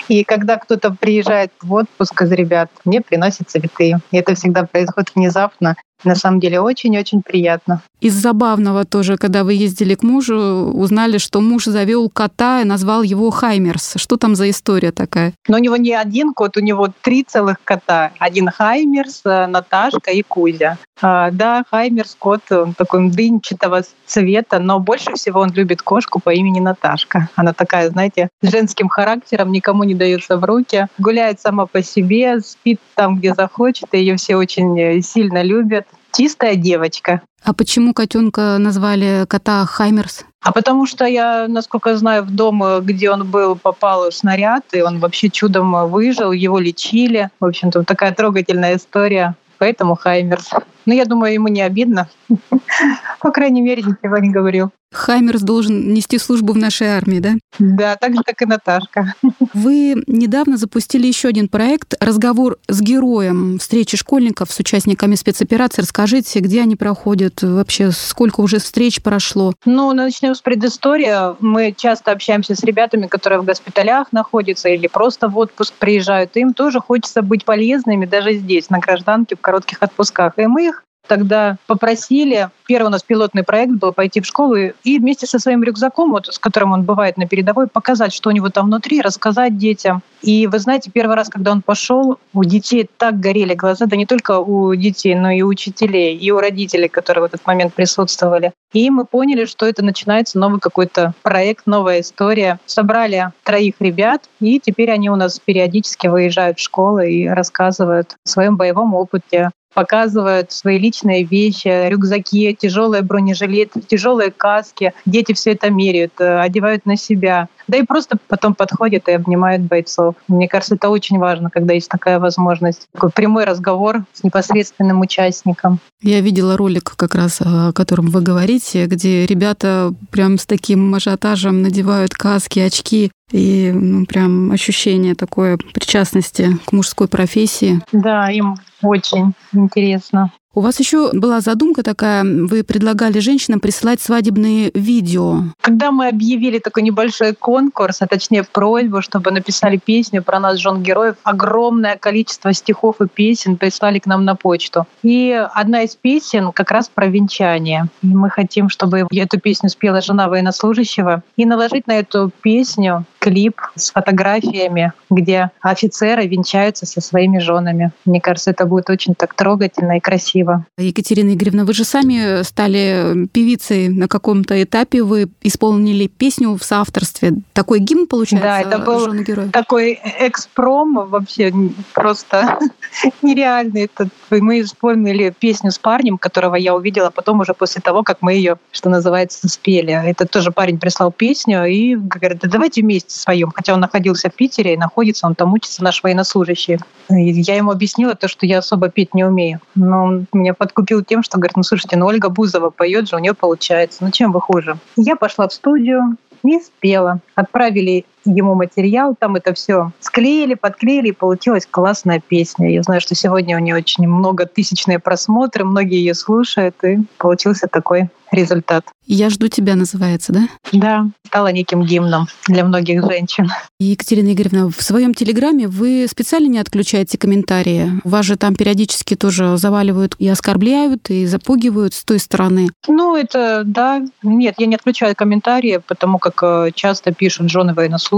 И 0.08 0.24
когда 0.24 0.56
кто-то 0.56 0.90
приезжает 0.90 1.52
в 1.62 1.72
отпуск 1.72 2.22
из 2.22 2.32
ребят, 2.32 2.70
мне 2.84 3.00
приносят 3.00 3.48
цветы. 3.48 3.94
И 4.10 4.16
это 4.16 4.34
всегда 4.34 4.64
происходит 4.64 5.12
внезапно. 5.14 5.76
На 6.02 6.14
самом 6.14 6.40
деле 6.40 6.60
очень-очень 6.60 7.22
приятно. 7.22 7.82
Из 8.00 8.14
забавного 8.14 8.84
тоже, 8.86 9.18
когда 9.18 9.44
вы 9.44 9.52
ездили 9.52 9.94
к 9.94 10.02
мужу, 10.02 10.36
узнали, 10.72 11.18
что 11.18 11.42
муж 11.42 11.66
завел 11.66 12.08
кота 12.08 12.62
и 12.62 12.64
назвал 12.64 13.02
его 13.02 13.30
Хаймерс. 13.30 13.94
Что 13.96 14.16
там 14.16 14.34
за 14.34 14.48
история 14.48 14.92
такая? 14.92 15.34
Но 15.46 15.58
у 15.58 15.60
него 15.60 15.76
не 15.76 15.92
один 15.92 16.32
кот, 16.40 16.56
у 16.56 16.60
него 16.60 16.88
три 17.02 17.22
целых 17.22 17.58
кота. 17.64 18.12
Один 18.18 18.48
Хаймерс, 18.48 19.20
э, 19.26 19.46
Наташка 19.46 20.10
и 20.10 20.22
Кузя. 20.22 20.78
А, 21.02 21.30
да, 21.30 21.64
Хаймерс 21.70 22.16
кот, 22.18 22.40
он 22.50 22.72
такой 22.72 23.10
дынчатого 23.10 23.82
цвета, 24.06 24.58
но 24.58 24.80
больше 24.80 25.12
всего 25.16 25.40
он 25.40 25.50
любит 25.52 25.82
кошку 25.82 26.18
по 26.18 26.30
имени 26.30 26.60
Наташка. 26.60 27.28
Она 27.36 27.52
такая, 27.52 27.90
знаете, 27.90 28.30
с 28.40 28.50
женским 28.50 28.88
характером, 28.88 29.52
никому 29.52 29.84
не 29.84 29.94
дается 29.94 30.38
в 30.38 30.44
руки. 30.44 30.86
Гуляет 30.96 31.42
сама 31.42 31.66
по 31.66 31.82
себе, 31.82 32.40
спит 32.40 32.80
там, 32.94 33.18
где 33.18 33.34
захочет, 33.34 33.92
и 33.92 33.98
ее 33.98 34.16
все 34.16 34.36
очень 34.36 34.80
э, 34.80 35.02
сильно 35.02 35.42
любят. 35.42 35.86
Чистая 36.12 36.54
девочка. 36.56 37.20
А 37.44 37.52
почему 37.52 37.92
котенка 37.92 38.56
назвали 38.56 39.26
кота 39.28 39.66
Хаймерс? 39.66 40.24
А 40.42 40.52
потому 40.52 40.86
что 40.86 41.04
я, 41.04 41.46
насколько 41.48 41.96
знаю, 41.96 42.22
в 42.22 42.30
дом, 42.30 42.62
где 42.80 43.10
он 43.10 43.30
был, 43.30 43.56
попал 43.56 44.10
снаряд, 44.10 44.64
и 44.72 44.80
он 44.80 44.98
вообще 44.98 45.28
чудом 45.28 45.88
выжил, 45.88 46.32
его 46.32 46.58
лечили. 46.58 47.28
В 47.40 47.44
общем-то, 47.44 47.84
такая 47.84 48.12
трогательная 48.12 48.76
история. 48.76 49.34
Поэтому 49.58 49.96
Хаймерс. 49.96 50.48
Ну, 50.90 50.96
я 50.96 51.04
думаю, 51.04 51.32
ему 51.34 51.46
не 51.46 51.62
обидно. 51.62 52.08
По 53.20 53.30
крайней 53.30 53.60
мере, 53.60 53.80
ничего 53.80 54.18
не 54.18 54.30
говорил. 54.30 54.72
Хаймерс 54.92 55.42
должен 55.42 55.94
нести 55.94 56.18
службу 56.18 56.52
в 56.52 56.56
нашей 56.56 56.88
армии, 56.88 57.20
да? 57.20 57.34
Да, 57.58 57.96
так 57.96 58.14
же, 58.14 58.22
как 58.24 58.42
и 58.42 58.46
Наташка. 58.46 59.14
Вы 59.54 60.02
недавно 60.06 60.56
запустили 60.56 61.06
еще 61.06 61.28
один 61.28 61.48
проект 61.48 61.94
«Разговор 62.00 62.58
с 62.66 62.80
героем», 62.80 63.58
встречи 63.58 63.96
школьников 63.96 64.50
с 64.50 64.58
участниками 64.58 65.14
спецоперации. 65.14 65.82
Расскажите, 65.82 66.40
где 66.40 66.62
они 66.62 66.74
проходят, 66.74 67.42
вообще 67.42 67.92
сколько 67.92 68.40
уже 68.40 68.58
встреч 68.58 69.00
прошло? 69.00 69.54
Ну, 69.64 69.92
начнем 69.92 70.34
с 70.34 70.40
предыстории. 70.40 71.40
Мы 71.40 71.72
часто 71.76 72.10
общаемся 72.10 72.56
с 72.56 72.64
ребятами, 72.64 73.06
которые 73.06 73.40
в 73.40 73.44
госпиталях 73.44 74.08
находятся 74.12 74.68
или 74.68 74.88
просто 74.88 75.28
в 75.28 75.38
отпуск 75.38 75.74
приезжают. 75.74 76.36
Им 76.36 76.52
тоже 76.52 76.80
хочется 76.80 77.22
быть 77.22 77.44
полезными 77.44 78.06
даже 78.06 78.34
здесь, 78.34 78.70
на 78.70 78.80
гражданке, 78.80 79.36
в 79.36 79.40
коротких 79.40 79.78
отпусках. 79.80 80.32
И 80.36 80.46
мы 80.46 80.66
их 80.66 80.79
тогда 81.10 81.56
попросили, 81.66 82.50
первый 82.68 82.86
у 82.86 82.90
нас 82.90 83.02
пилотный 83.02 83.42
проект 83.42 83.72
был, 83.72 83.92
пойти 83.92 84.20
в 84.20 84.26
школу 84.26 84.54
и 84.54 84.98
вместе 85.00 85.26
со 85.26 85.40
своим 85.40 85.64
рюкзаком, 85.64 86.12
вот, 86.12 86.28
с 86.28 86.38
которым 86.38 86.70
он 86.70 86.84
бывает 86.84 87.16
на 87.16 87.26
передовой, 87.26 87.66
показать, 87.66 88.12
что 88.12 88.28
у 88.28 88.32
него 88.32 88.48
там 88.48 88.66
внутри, 88.66 89.00
рассказать 89.00 89.58
детям. 89.58 90.02
И 90.22 90.46
вы 90.46 90.60
знаете, 90.60 90.88
первый 90.92 91.16
раз, 91.16 91.28
когда 91.28 91.50
он 91.50 91.62
пошел, 91.62 92.18
у 92.32 92.44
детей 92.44 92.88
так 92.96 93.18
горели 93.18 93.54
глаза, 93.54 93.86
да 93.86 93.96
не 93.96 94.06
только 94.06 94.38
у 94.38 94.72
детей, 94.76 95.16
но 95.16 95.32
и 95.32 95.42
у 95.42 95.48
учителей, 95.48 96.16
и 96.16 96.30
у 96.30 96.38
родителей, 96.38 96.88
которые 96.88 97.22
в 97.22 97.24
этот 97.24 97.44
момент 97.44 97.74
присутствовали. 97.74 98.52
И 98.72 98.88
мы 98.90 99.04
поняли, 99.04 99.46
что 99.46 99.66
это 99.66 99.84
начинается 99.84 100.38
новый 100.38 100.60
какой-то 100.60 101.12
проект, 101.22 101.66
новая 101.66 102.02
история. 102.02 102.60
Собрали 102.66 103.32
троих 103.42 103.74
ребят, 103.80 104.28
и 104.38 104.60
теперь 104.60 104.92
они 104.92 105.10
у 105.10 105.16
нас 105.16 105.40
периодически 105.40 106.06
выезжают 106.06 106.58
в 106.58 106.62
школы 106.62 107.10
и 107.10 107.26
рассказывают 107.26 108.14
о 108.24 108.28
своем 108.28 108.56
боевом 108.56 108.94
опыте, 108.94 109.50
показывают 109.74 110.52
свои 110.52 110.78
личные 110.78 111.24
вещи, 111.24 111.88
рюкзаки, 111.88 112.56
тяжелые 112.58 113.02
бронежилеты, 113.02 113.80
тяжелые 113.80 114.30
каски. 114.30 114.92
Дети 115.06 115.32
все 115.32 115.52
это 115.52 115.70
меряют, 115.70 116.12
э, 116.18 116.40
одевают 116.40 116.86
на 116.86 116.96
себя. 116.96 117.48
Да 117.68 117.78
и 117.78 117.84
просто 117.84 118.18
потом 118.26 118.54
подходят 118.54 119.08
и 119.08 119.12
обнимают 119.12 119.62
бойцов. 119.62 120.16
Мне 120.26 120.48
кажется, 120.48 120.74
это 120.74 120.88
очень 120.88 121.18
важно, 121.18 121.50
когда 121.50 121.74
есть 121.74 121.88
такая 121.88 122.18
возможность. 122.18 122.88
Такой 122.92 123.10
прямой 123.10 123.44
разговор 123.44 124.04
с 124.12 124.24
непосредственным 124.24 125.00
участником. 125.00 125.78
Я 126.02 126.20
видела 126.20 126.56
ролик 126.56 126.94
как 126.96 127.14
раз, 127.14 127.40
о 127.40 127.72
котором 127.72 128.06
вы 128.06 128.22
говорите, 128.22 128.86
где 128.86 129.24
ребята 129.24 129.94
прям 130.10 130.38
с 130.38 130.46
таким 130.46 130.92
ажиотажем 130.94 131.62
надевают 131.62 132.14
каски, 132.14 132.58
очки, 132.58 133.12
и 133.32 133.70
ну, 133.72 134.06
прям 134.06 134.50
ощущение 134.50 135.14
такое 135.14 135.56
причастности 135.56 136.58
к 136.66 136.72
мужской 136.72 137.08
профессии. 137.08 137.80
Да, 137.92 138.30
им 138.30 138.56
очень 138.82 139.34
интересно. 139.52 140.32
У 140.52 140.62
вас 140.62 140.80
еще 140.80 141.12
была 141.12 141.40
задумка 141.40 141.84
такая, 141.84 142.24
вы 142.24 142.64
предлагали 142.64 143.20
женщинам 143.20 143.60
присылать 143.60 144.00
свадебные 144.00 144.72
видео. 144.74 145.44
Когда 145.60 145.92
мы 145.92 146.08
объявили 146.08 146.58
такой 146.58 146.82
небольшой 146.82 147.36
конкурс, 147.36 148.02
а 148.02 148.08
точнее 148.08 148.42
просьбу, 148.42 149.00
чтобы 149.00 149.30
написали 149.30 149.76
песню 149.76 150.24
про 150.24 150.40
нас, 150.40 150.58
жен 150.58 150.82
героев, 150.82 151.14
огромное 151.22 151.96
количество 151.96 152.52
стихов 152.52 153.00
и 153.00 153.06
песен 153.06 153.58
прислали 153.58 154.00
к 154.00 154.06
нам 154.06 154.24
на 154.24 154.34
почту. 154.34 154.88
И 155.04 155.30
одна 155.54 155.82
из 155.82 155.94
песен 155.94 156.50
как 156.50 156.72
раз 156.72 156.88
про 156.88 157.06
венчание. 157.06 157.86
И 158.02 158.08
мы 158.08 158.28
хотим, 158.28 158.70
чтобы 158.70 159.06
эту 159.12 159.38
песню 159.38 159.68
спела 159.68 160.00
жена 160.00 160.28
военнослужащего 160.28 161.22
и 161.36 161.46
наложить 161.46 161.86
на 161.86 161.92
эту 161.92 162.32
песню 162.42 163.04
клип 163.20 163.60
с 163.76 163.92
фотографиями, 163.92 164.94
где 165.10 165.52
офицеры 165.60 166.26
венчаются 166.26 166.86
со 166.86 167.00
своими 167.00 167.38
женами. 167.38 167.92
Мне 168.04 168.20
кажется, 168.20 168.50
это 168.50 168.66
будет 168.66 168.90
очень 168.90 169.14
так 169.14 169.34
трогательно 169.34 169.98
и 169.98 170.00
красиво. 170.00 170.39
Екатерина 170.78 171.34
Игоревна, 171.34 171.64
вы 171.64 171.72
же 171.72 171.84
сами 171.84 172.42
стали 172.42 173.26
певицей 173.32 173.88
на 173.88 174.08
каком-то 174.08 174.62
этапе. 174.62 175.02
Вы 175.02 175.28
исполнили 175.42 176.06
песню 176.06 176.56
в 176.56 176.62
соавторстве. 176.62 177.34
Такой 177.52 177.80
гимн, 177.80 178.06
получается, 178.06 178.46
Да, 178.46 178.60
это 178.60 178.78
был 178.78 179.50
такой 179.50 179.98
экспром 180.18 181.08
вообще 181.08 181.52
просто 181.92 182.58
нереальный. 183.22 183.90
Это 183.92 184.08
мы 184.30 184.60
исполнили 184.60 185.34
песню 185.36 185.70
с 185.70 185.78
парнем, 185.78 186.18
которого 186.18 186.54
я 186.54 186.74
увидела 186.74 187.10
потом 187.10 187.40
уже 187.40 187.54
после 187.54 187.80
того, 187.80 188.02
как 188.02 188.18
мы 188.20 188.34
ее, 188.34 188.56
что 188.70 188.88
называется, 188.88 189.48
спели. 189.48 189.92
Это 189.92 190.26
тоже 190.26 190.52
парень 190.52 190.78
прислал 190.78 191.10
песню 191.10 191.64
и 191.64 191.96
говорит, 191.96 192.40
да 192.40 192.48
давайте 192.48 192.82
вместе 192.82 193.00
месте 193.00 193.18
своем, 193.18 193.50
хотя 193.54 193.74
он 193.74 193.80
находился 193.80 194.30
в 194.30 194.34
Питере 194.34 194.74
и 194.74 194.76
находится, 194.76 195.26
он 195.26 195.34
там 195.34 195.52
учится, 195.52 195.82
наш 195.82 196.02
военнослужащий. 196.02 196.78
И 197.08 197.30
я 197.30 197.56
ему 197.56 197.70
объяснила 197.70 198.14
то, 198.14 198.28
что 198.28 198.46
я 198.46 198.58
особо 198.58 198.88
петь 198.88 199.14
не 199.14 199.24
умею. 199.24 199.60
Но 199.74 200.04
он 200.04 200.26
меня 200.36 200.54
подкупил 200.54 201.04
тем, 201.04 201.22
что 201.22 201.38
говорит, 201.38 201.56
ну 201.56 201.62
слушайте, 201.62 201.96
ну 201.96 202.06
Ольга 202.06 202.28
Бузова 202.28 202.70
поет 202.70 203.08
же, 203.08 203.16
у 203.16 203.18
нее 203.18 203.34
получается. 203.34 204.04
Ну 204.04 204.10
чем 204.10 204.32
вы 204.32 204.40
хуже? 204.40 204.76
Я 204.96 205.16
пошла 205.16 205.48
в 205.48 205.52
студию, 205.52 206.16
не 206.42 206.60
спела. 206.60 207.20
Отправили 207.34 208.04
ему 208.24 208.54
материал, 208.54 209.14
там 209.18 209.36
это 209.36 209.54
все 209.54 209.92
склеили, 210.00 210.54
подклеили, 210.54 211.08
и 211.08 211.12
получилась 211.12 211.66
классная 211.70 212.20
песня. 212.20 212.70
Я 212.70 212.82
знаю, 212.82 213.00
что 213.00 213.14
сегодня 213.14 213.56
у 213.56 213.60
нее 213.60 213.76
очень 213.76 214.06
много 214.06 214.46
тысячные 214.46 214.98
просмотры, 214.98 215.64
многие 215.64 215.98
ее 215.98 216.14
слушают, 216.14 216.76
и 216.84 216.98
получился 217.18 217.66
такой 217.66 218.10
результат. 218.32 218.84
«Я 219.06 219.28
жду 219.28 219.48
тебя» 219.48 219.74
называется, 219.74 220.32
да? 220.32 220.48
Да, 220.72 221.06
стала 221.26 221.48
неким 221.48 221.82
гимном 221.82 222.28
для 222.46 222.64
многих 222.64 223.04
женщин. 223.04 223.48
Екатерина 223.80 224.32
Игоревна, 224.32 224.70
в 224.70 224.82
своем 224.82 225.14
телеграме 225.14 225.66
вы 225.66 226.06
специально 226.08 226.46
не 226.46 226.58
отключаете 226.58 227.18
комментарии? 227.18 227.90
Вас 228.04 228.26
же 228.26 228.36
там 228.36 228.54
периодически 228.54 229.16
тоже 229.16 229.56
заваливают 229.56 230.14
и 230.18 230.28
оскорбляют, 230.28 231.10
и 231.10 231.26
запугивают 231.26 231.94
с 231.94 232.04
той 232.04 232.20
стороны. 232.20 232.68
Ну, 232.86 233.16
это 233.16 233.62
да. 233.64 234.02
Нет, 234.22 234.56
я 234.58 234.66
не 234.66 234.76
отключаю 234.76 235.16
комментарии, 235.16 235.80
потому 235.84 236.18
как 236.18 236.42
э, 236.42 236.70
часто 236.74 237.12
пишут 237.12 237.50
жены 237.50 237.74
военнослужащих, 237.74 238.09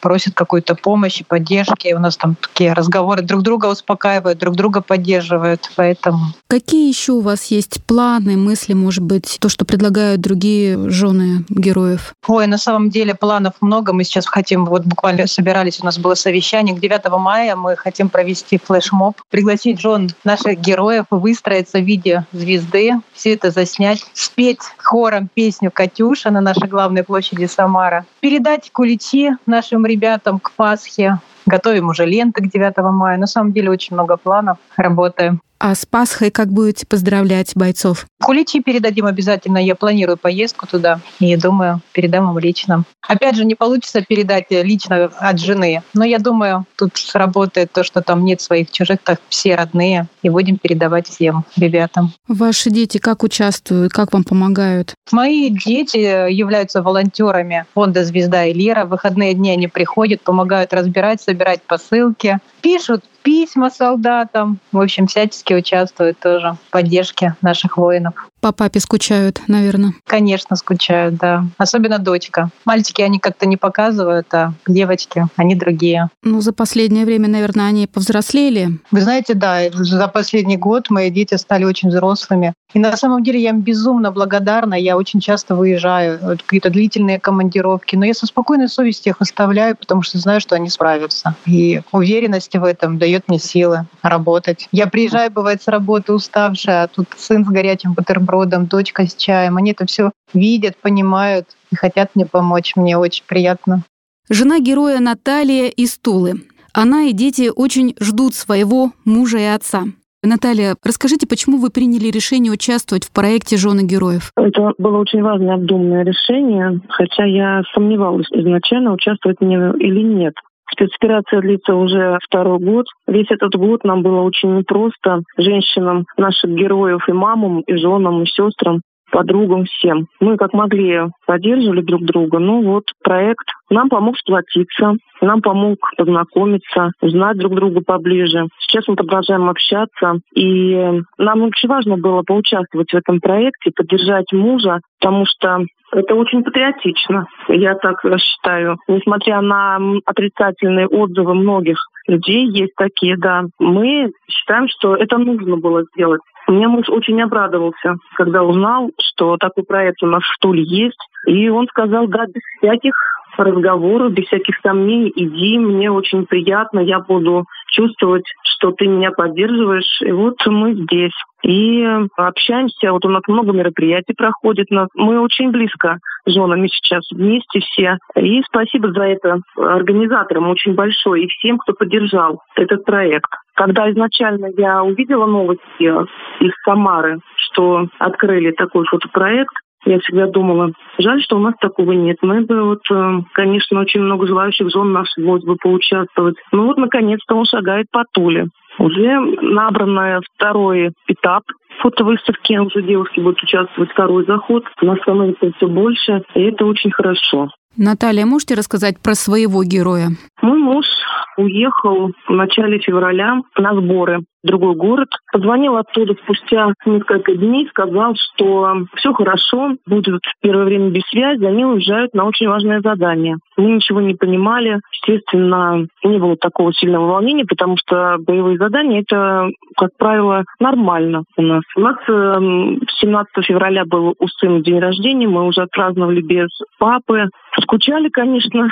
просят 0.00 0.34
какой-то 0.34 0.74
помощи, 0.74 1.24
поддержки. 1.26 1.92
У 1.94 1.98
нас 1.98 2.16
там 2.16 2.36
такие 2.36 2.72
разговоры 2.72 3.22
друг 3.22 3.42
друга 3.42 3.66
успокаивают, 3.66 4.38
друг 4.38 4.54
друга 4.56 4.80
поддерживают. 4.80 5.70
Поэтому. 5.76 6.18
Какие 6.48 6.88
еще 6.88 7.12
у 7.12 7.20
вас 7.20 7.46
есть 7.46 7.82
планы, 7.84 8.36
мысли, 8.36 8.72
может 8.74 9.02
быть, 9.02 9.38
то, 9.40 9.48
что 9.48 9.64
предлагают 9.64 10.20
другие 10.20 10.90
жены 10.90 11.44
героев? 11.48 12.14
Ой, 12.26 12.46
на 12.46 12.58
самом 12.58 12.90
деле 12.90 13.14
планов 13.14 13.54
много. 13.60 13.92
Мы 13.92 14.04
сейчас 14.04 14.26
хотим, 14.26 14.64
вот 14.64 14.84
буквально 14.84 15.26
собирались, 15.26 15.80
у 15.80 15.84
нас 15.84 15.98
было 15.98 16.14
совещание. 16.14 16.76
К 16.76 16.80
9 16.80 17.10
мая 17.18 17.56
мы 17.56 17.76
хотим 17.76 18.08
провести 18.08 18.58
флешмоб, 18.58 19.20
пригласить 19.30 19.80
жен 19.80 20.10
наших 20.24 20.60
героев, 20.60 21.06
выстроиться 21.10 21.78
в 21.78 21.84
виде 21.84 22.26
звезды, 22.32 22.92
все 23.12 23.34
это 23.34 23.50
заснять, 23.50 24.04
спеть 24.12 24.60
хором 24.78 25.28
песню 25.32 25.70
«Катюша» 25.72 26.30
на 26.30 26.40
нашей 26.40 26.68
главной 26.68 27.02
площади 27.02 27.46
Самара, 27.46 28.06
передать 28.20 28.70
куличи 28.72 29.23
нашим 29.46 29.86
ребятам 29.86 30.38
к 30.38 30.52
Пасхе, 30.52 31.18
Готовим 31.46 31.88
уже 31.88 32.06
ленты 32.06 32.42
к 32.42 32.50
9 32.50 32.76
мая. 32.92 33.18
На 33.18 33.26
самом 33.26 33.52
деле 33.52 33.70
очень 33.70 33.94
много 33.94 34.16
планов, 34.16 34.56
работаем. 34.76 35.40
А 35.58 35.74
с 35.74 35.86
Пасхой 35.86 36.30
как 36.30 36.48
будете 36.48 36.86
поздравлять 36.86 37.52
бойцов? 37.54 38.06
Куличи 38.22 38.60
передадим 38.60 39.06
обязательно. 39.06 39.58
Я 39.58 39.74
планирую 39.74 40.16
поездку 40.16 40.66
туда 40.66 41.00
и 41.20 41.36
думаю, 41.36 41.80
передам 41.92 42.30
им 42.30 42.38
лично. 42.38 42.84
Опять 43.06 43.36
же, 43.36 43.44
не 43.44 43.54
получится 43.54 44.02
передать 44.02 44.46
лично 44.50 45.10
от 45.18 45.38
жены, 45.38 45.82
но 45.92 46.04
я 46.04 46.18
думаю, 46.18 46.64
тут 46.76 46.96
сработает 46.96 47.70
то, 47.72 47.84
что 47.84 48.02
там 48.02 48.24
нет 48.24 48.40
своих 48.40 48.70
чужих, 48.70 48.98
так 49.02 49.20
все 49.28 49.54
родные, 49.54 50.08
и 50.22 50.30
будем 50.30 50.56
передавать 50.58 51.08
всем 51.08 51.44
ребятам. 51.56 52.12
Ваши 52.28 52.70
дети 52.70 52.98
как 52.98 53.22
участвуют, 53.22 53.92
как 53.92 54.12
вам 54.12 54.24
помогают? 54.24 54.94
Мои 55.12 55.50
дети 55.50 55.98
являются 56.32 56.82
волонтерами 56.82 57.66
фонда 57.74 58.04
«Звезда 58.04 58.46
и 58.46 58.54
Лера». 58.54 58.84
В 58.84 58.90
выходные 58.90 59.34
дни 59.34 59.50
они 59.50 59.68
приходят, 59.68 60.22
помогают 60.22 60.72
разбирать, 60.72 61.20
собирать 61.20 61.62
посылки, 61.62 62.38
пишут 62.64 63.04
письма 63.22 63.68
солдатам. 63.68 64.58
В 64.72 64.80
общем, 64.80 65.06
всячески 65.06 65.52
участвуют 65.52 66.18
тоже 66.18 66.56
в 66.66 66.70
поддержке 66.70 67.36
наших 67.42 67.76
воинов. 67.76 68.30
По 68.44 68.52
папе 68.52 68.78
скучают, 68.78 69.40
наверное. 69.46 69.94
Конечно, 70.06 70.54
скучают, 70.56 71.14
да. 71.14 71.46
Особенно 71.56 71.98
дочка. 71.98 72.50
Мальчики 72.66 73.00
они 73.00 73.18
как-то 73.18 73.46
не 73.46 73.56
показывают, 73.56 74.26
а 74.34 74.52
девочки, 74.68 75.24
они 75.36 75.54
другие. 75.54 76.10
Ну, 76.22 76.42
за 76.42 76.52
последнее 76.52 77.06
время, 77.06 77.26
наверное, 77.26 77.68
они 77.68 77.86
повзрослели. 77.86 78.80
Вы 78.90 79.00
знаете, 79.00 79.32
да, 79.32 79.60
за 79.72 80.08
последний 80.08 80.58
год 80.58 80.90
мои 80.90 81.08
дети 81.08 81.36
стали 81.36 81.64
очень 81.64 81.88
взрослыми. 81.88 82.52
И 82.74 82.78
на 82.78 82.94
самом 82.98 83.22
деле 83.22 83.40
я 83.40 83.50
им 83.50 83.62
безумно 83.62 84.10
благодарна. 84.10 84.74
Я 84.74 84.98
очень 84.98 85.20
часто 85.20 85.54
выезжаю, 85.54 86.36
какие-то 86.36 86.68
длительные 86.68 87.18
командировки. 87.20 87.96
Но 87.96 88.04
я 88.04 88.12
со 88.12 88.26
спокойной 88.26 88.68
совестью 88.68 89.12
их 89.12 89.22
оставляю, 89.22 89.74
потому 89.74 90.02
что 90.02 90.18
знаю, 90.18 90.42
что 90.42 90.54
они 90.54 90.68
справятся. 90.68 91.34
И 91.46 91.80
уверенность 91.92 92.54
в 92.54 92.64
этом 92.64 92.98
дает 92.98 93.26
мне 93.28 93.38
силы 93.38 93.86
работать. 94.02 94.68
Я 94.70 94.86
приезжаю, 94.86 95.30
бывает, 95.30 95.62
с 95.62 95.68
работы 95.68 96.12
уставшая, 96.12 96.82
а 96.82 96.88
тут 96.88 97.06
сын 97.16 97.42
с 97.42 97.48
горячим 97.48 97.94
бутербродом, 97.94 98.33
дочка 98.68 99.06
с 99.06 99.14
чаем. 99.14 99.56
Они 99.56 99.72
это 99.72 99.86
все 99.86 100.10
видят, 100.32 100.76
понимают 100.76 101.46
и 101.70 101.76
хотят 101.76 102.10
мне 102.14 102.26
помочь. 102.26 102.74
Мне 102.76 102.98
очень 102.98 103.24
приятно. 103.26 103.82
Жена 104.30 104.58
героя 104.58 105.00
Наталья 105.00 105.68
из 105.68 105.98
Тулы. 105.98 106.42
Она 106.72 107.04
и 107.04 107.12
дети 107.12 107.50
очень 107.54 107.94
ждут 108.00 108.34
своего 108.34 108.92
мужа 109.04 109.38
и 109.38 109.44
отца. 109.44 109.84
Наталья, 110.24 110.74
расскажите, 110.82 111.26
почему 111.26 111.58
вы 111.58 111.68
приняли 111.68 112.08
решение 112.08 112.50
участвовать 112.50 113.04
в 113.04 113.12
проекте 113.12 113.58
«Жены 113.58 113.82
героев»? 113.82 114.32
Это 114.36 114.72
было 114.78 114.98
очень 114.98 115.22
важное 115.22 115.54
обдуманное 115.54 116.02
решение, 116.02 116.80
хотя 116.88 117.24
я 117.24 117.62
сомневалась 117.74 118.26
изначально, 118.32 118.94
участвовать 118.94 119.42
мне 119.42 119.56
или 119.78 120.00
нет. 120.02 120.34
Спецоперация 120.74 121.40
длится 121.40 121.74
уже 121.74 122.18
второй 122.22 122.58
год. 122.58 122.86
Весь 123.06 123.30
этот 123.30 123.54
год 123.54 123.84
нам 123.84 124.02
было 124.02 124.22
очень 124.22 124.56
непросто, 124.56 125.22
женщинам, 125.38 126.04
наших 126.16 126.50
героев 126.50 127.08
и 127.08 127.12
мамам, 127.12 127.60
и 127.60 127.76
женам, 127.76 128.22
и 128.22 128.26
сестрам 128.26 128.80
подругам 129.10 129.64
всем. 129.64 130.06
Мы 130.20 130.36
как 130.36 130.52
могли 130.52 131.02
поддерживали 131.26 131.82
друг 131.82 132.02
друга. 132.02 132.38
Ну 132.38 132.62
вот 132.62 132.84
проект 133.02 133.46
нам 133.70 133.88
помог 133.88 134.16
сплотиться, 134.18 134.94
нам 135.20 135.40
помог 135.40 135.78
познакомиться, 135.96 136.90
узнать 137.00 137.38
друг 137.38 137.54
друга 137.54 137.80
поближе. 137.84 138.46
Сейчас 138.60 138.86
мы 138.88 138.96
продолжаем 138.96 139.48
общаться. 139.48 140.18
И 140.34 140.74
нам 141.18 141.42
очень 141.42 141.68
важно 141.68 141.96
было 141.96 142.22
поучаствовать 142.22 142.92
в 142.92 142.96
этом 142.96 143.20
проекте, 143.20 143.70
поддержать 143.74 144.32
мужа, 144.32 144.80
потому 145.00 145.24
что 145.26 145.64
это 145.92 146.14
очень 146.14 146.42
патриотично, 146.42 147.26
я 147.48 147.74
так 147.76 148.02
считаю. 148.18 148.78
Несмотря 148.88 149.40
на 149.40 149.78
отрицательные 150.04 150.88
отзывы 150.88 151.34
многих 151.34 151.78
людей, 152.08 152.46
есть 152.48 152.74
такие, 152.76 153.16
да, 153.16 153.44
мы 153.60 154.10
считаем, 154.28 154.66
что 154.68 154.96
это 154.96 155.18
нужно 155.18 155.56
было 155.56 155.84
сделать. 155.94 156.20
Мне 156.46 156.68
муж 156.68 156.88
очень 156.88 157.20
обрадовался, 157.22 157.96
когда 158.16 158.42
узнал, 158.42 158.90
что 159.00 159.36
такой 159.36 159.64
проект 159.64 160.02
у 160.02 160.06
нас 160.06 160.22
в 160.22 160.38
Туле 160.40 160.62
есть. 160.62 160.98
И 161.26 161.48
он 161.48 161.66
сказал, 161.68 162.06
да, 162.06 162.26
без 162.26 162.42
всяких 162.58 162.92
разговоров, 163.36 164.12
без 164.12 164.26
всяких 164.26 164.54
сомнений, 164.62 165.12
иди, 165.14 165.58
мне 165.58 165.90
очень 165.90 166.24
приятно, 166.26 166.78
я 166.80 167.00
буду 167.00 167.44
чувствовать, 167.72 168.24
что 168.44 168.70
ты 168.70 168.86
меня 168.86 169.10
поддерживаешь. 169.10 170.00
И 170.02 170.12
вот 170.12 170.36
мы 170.46 170.74
здесь. 170.74 171.14
И 171.42 171.84
общаемся, 172.16 172.92
вот 172.92 173.04
у 173.04 173.08
нас 173.08 173.22
много 173.26 173.52
мероприятий 173.52 174.14
проходит, 174.16 174.68
мы 174.94 175.20
очень 175.20 175.50
близко 175.50 175.98
с 176.26 176.32
женами 176.32 176.68
сейчас 176.68 177.02
вместе 177.10 177.60
все. 177.60 177.98
И 178.16 178.42
спасибо 178.42 178.92
за 178.92 179.02
это 179.02 179.38
организаторам 179.56 180.48
очень 180.48 180.74
большое 180.74 181.24
и 181.24 181.28
всем, 181.28 181.58
кто 181.58 181.72
поддержал 181.72 182.40
этот 182.54 182.84
проект. 182.84 183.30
Когда 183.54 183.90
изначально 183.90 184.48
я 184.56 184.82
увидела 184.82 185.26
новости 185.26 185.62
из 185.80 186.52
Самары, 186.64 187.20
что 187.36 187.86
открыли 187.98 188.50
такой 188.50 188.84
фотопроект, 188.86 189.54
я 189.86 189.98
всегда 190.00 190.26
думала, 190.26 190.72
жаль, 190.98 191.22
что 191.22 191.36
у 191.36 191.40
нас 191.40 191.54
такого 191.60 191.92
нет. 191.92 192.16
Мы 192.22 192.40
бы 192.40 192.62
вот, 192.64 192.80
э, 192.90 193.20
конечно, 193.34 193.80
очень 193.80 194.00
много 194.00 194.26
желающих 194.26 194.70
зон 194.70 194.92
нашлось 194.92 195.44
бы 195.44 195.56
поучаствовать. 195.56 196.36
Ну 196.52 196.66
вот, 196.66 196.78
наконец-то 196.78 197.34
он 197.34 197.44
шагает 197.44 197.86
по 197.92 198.04
Туле. 198.12 198.46
Уже 198.78 199.20
набранная 199.42 200.20
второй 200.34 200.92
этап 201.06 201.42
фотовыставки, 201.80 202.56
уже 202.56 202.82
девушки 202.82 203.20
будут 203.20 203.42
участвовать 203.42 203.90
второй 203.90 204.24
заход. 204.24 204.64
Нас 204.80 204.98
становится 205.00 205.52
все 205.56 205.68
больше, 205.68 206.22
и 206.34 206.42
это 206.42 206.64
очень 206.64 206.90
хорошо. 206.90 207.50
Наталья, 207.76 208.24
можете 208.24 208.54
рассказать 208.54 209.00
про 209.02 209.14
своего 209.14 209.64
героя? 209.64 210.10
Мой 210.40 210.58
муж 210.58 210.86
уехал 211.36 212.12
в 212.28 212.32
начале 212.32 212.78
февраля 212.78 213.40
на 213.58 213.74
сборы 213.74 214.20
в 214.42 214.46
другой 214.46 214.74
город. 214.74 215.08
Позвонил 215.32 215.76
оттуда 215.76 216.14
спустя 216.22 216.72
несколько 216.84 217.34
дней, 217.34 217.66
сказал, 217.68 218.14
что 218.14 218.76
все 218.96 219.12
хорошо, 219.14 219.72
будет 219.86 220.20
первое 220.42 220.64
время 220.64 220.90
без 220.90 221.02
связи, 221.08 221.44
они 221.44 221.64
уезжают 221.64 222.12
на 222.14 222.26
очень 222.26 222.48
важное 222.48 222.80
задание. 222.80 223.36
Мы 223.56 223.72
ничего 223.72 224.00
не 224.00 224.14
понимали. 224.14 224.80
Естественно, 224.92 225.86
не 226.04 226.18
было 226.18 226.36
такого 226.36 226.72
сильного 226.74 227.06
волнения, 227.06 227.46
потому 227.46 227.76
что 227.76 228.16
боевые 228.18 228.58
задания— 228.58 229.00
это, 229.08 229.48
как 229.76 229.90
правило, 229.98 230.44
нормально 230.60 231.24
у 231.36 231.42
нас. 231.42 231.62
У 231.76 231.80
нас 231.80 231.96
17 232.06 233.36
эм, 233.36 233.42
февраля 233.42 233.84
был 233.86 234.14
у 234.18 234.28
сына 234.28 234.60
день 234.60 234.78
рождения, 234.78 235.26
мы 235.26 235.46
уже 235.46 235.62
отпраздновали 235.62 236.20
без 236.20 236.48
папы. 236.78 237.28
Скучали, 237.62 238.08
конечно, 238.08 238.68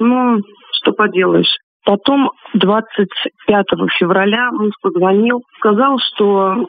но 0.00 0.38
что 0.72 0.92
поделаешь. 0.92 1.54
Потом 1.84 2.30
25 2.54 3.66
февраля 3.98 4.50
муж 4.52 4.72
позвонил, 4.80 5.42
сказал, 5.58 5.98
что 5.98 6.66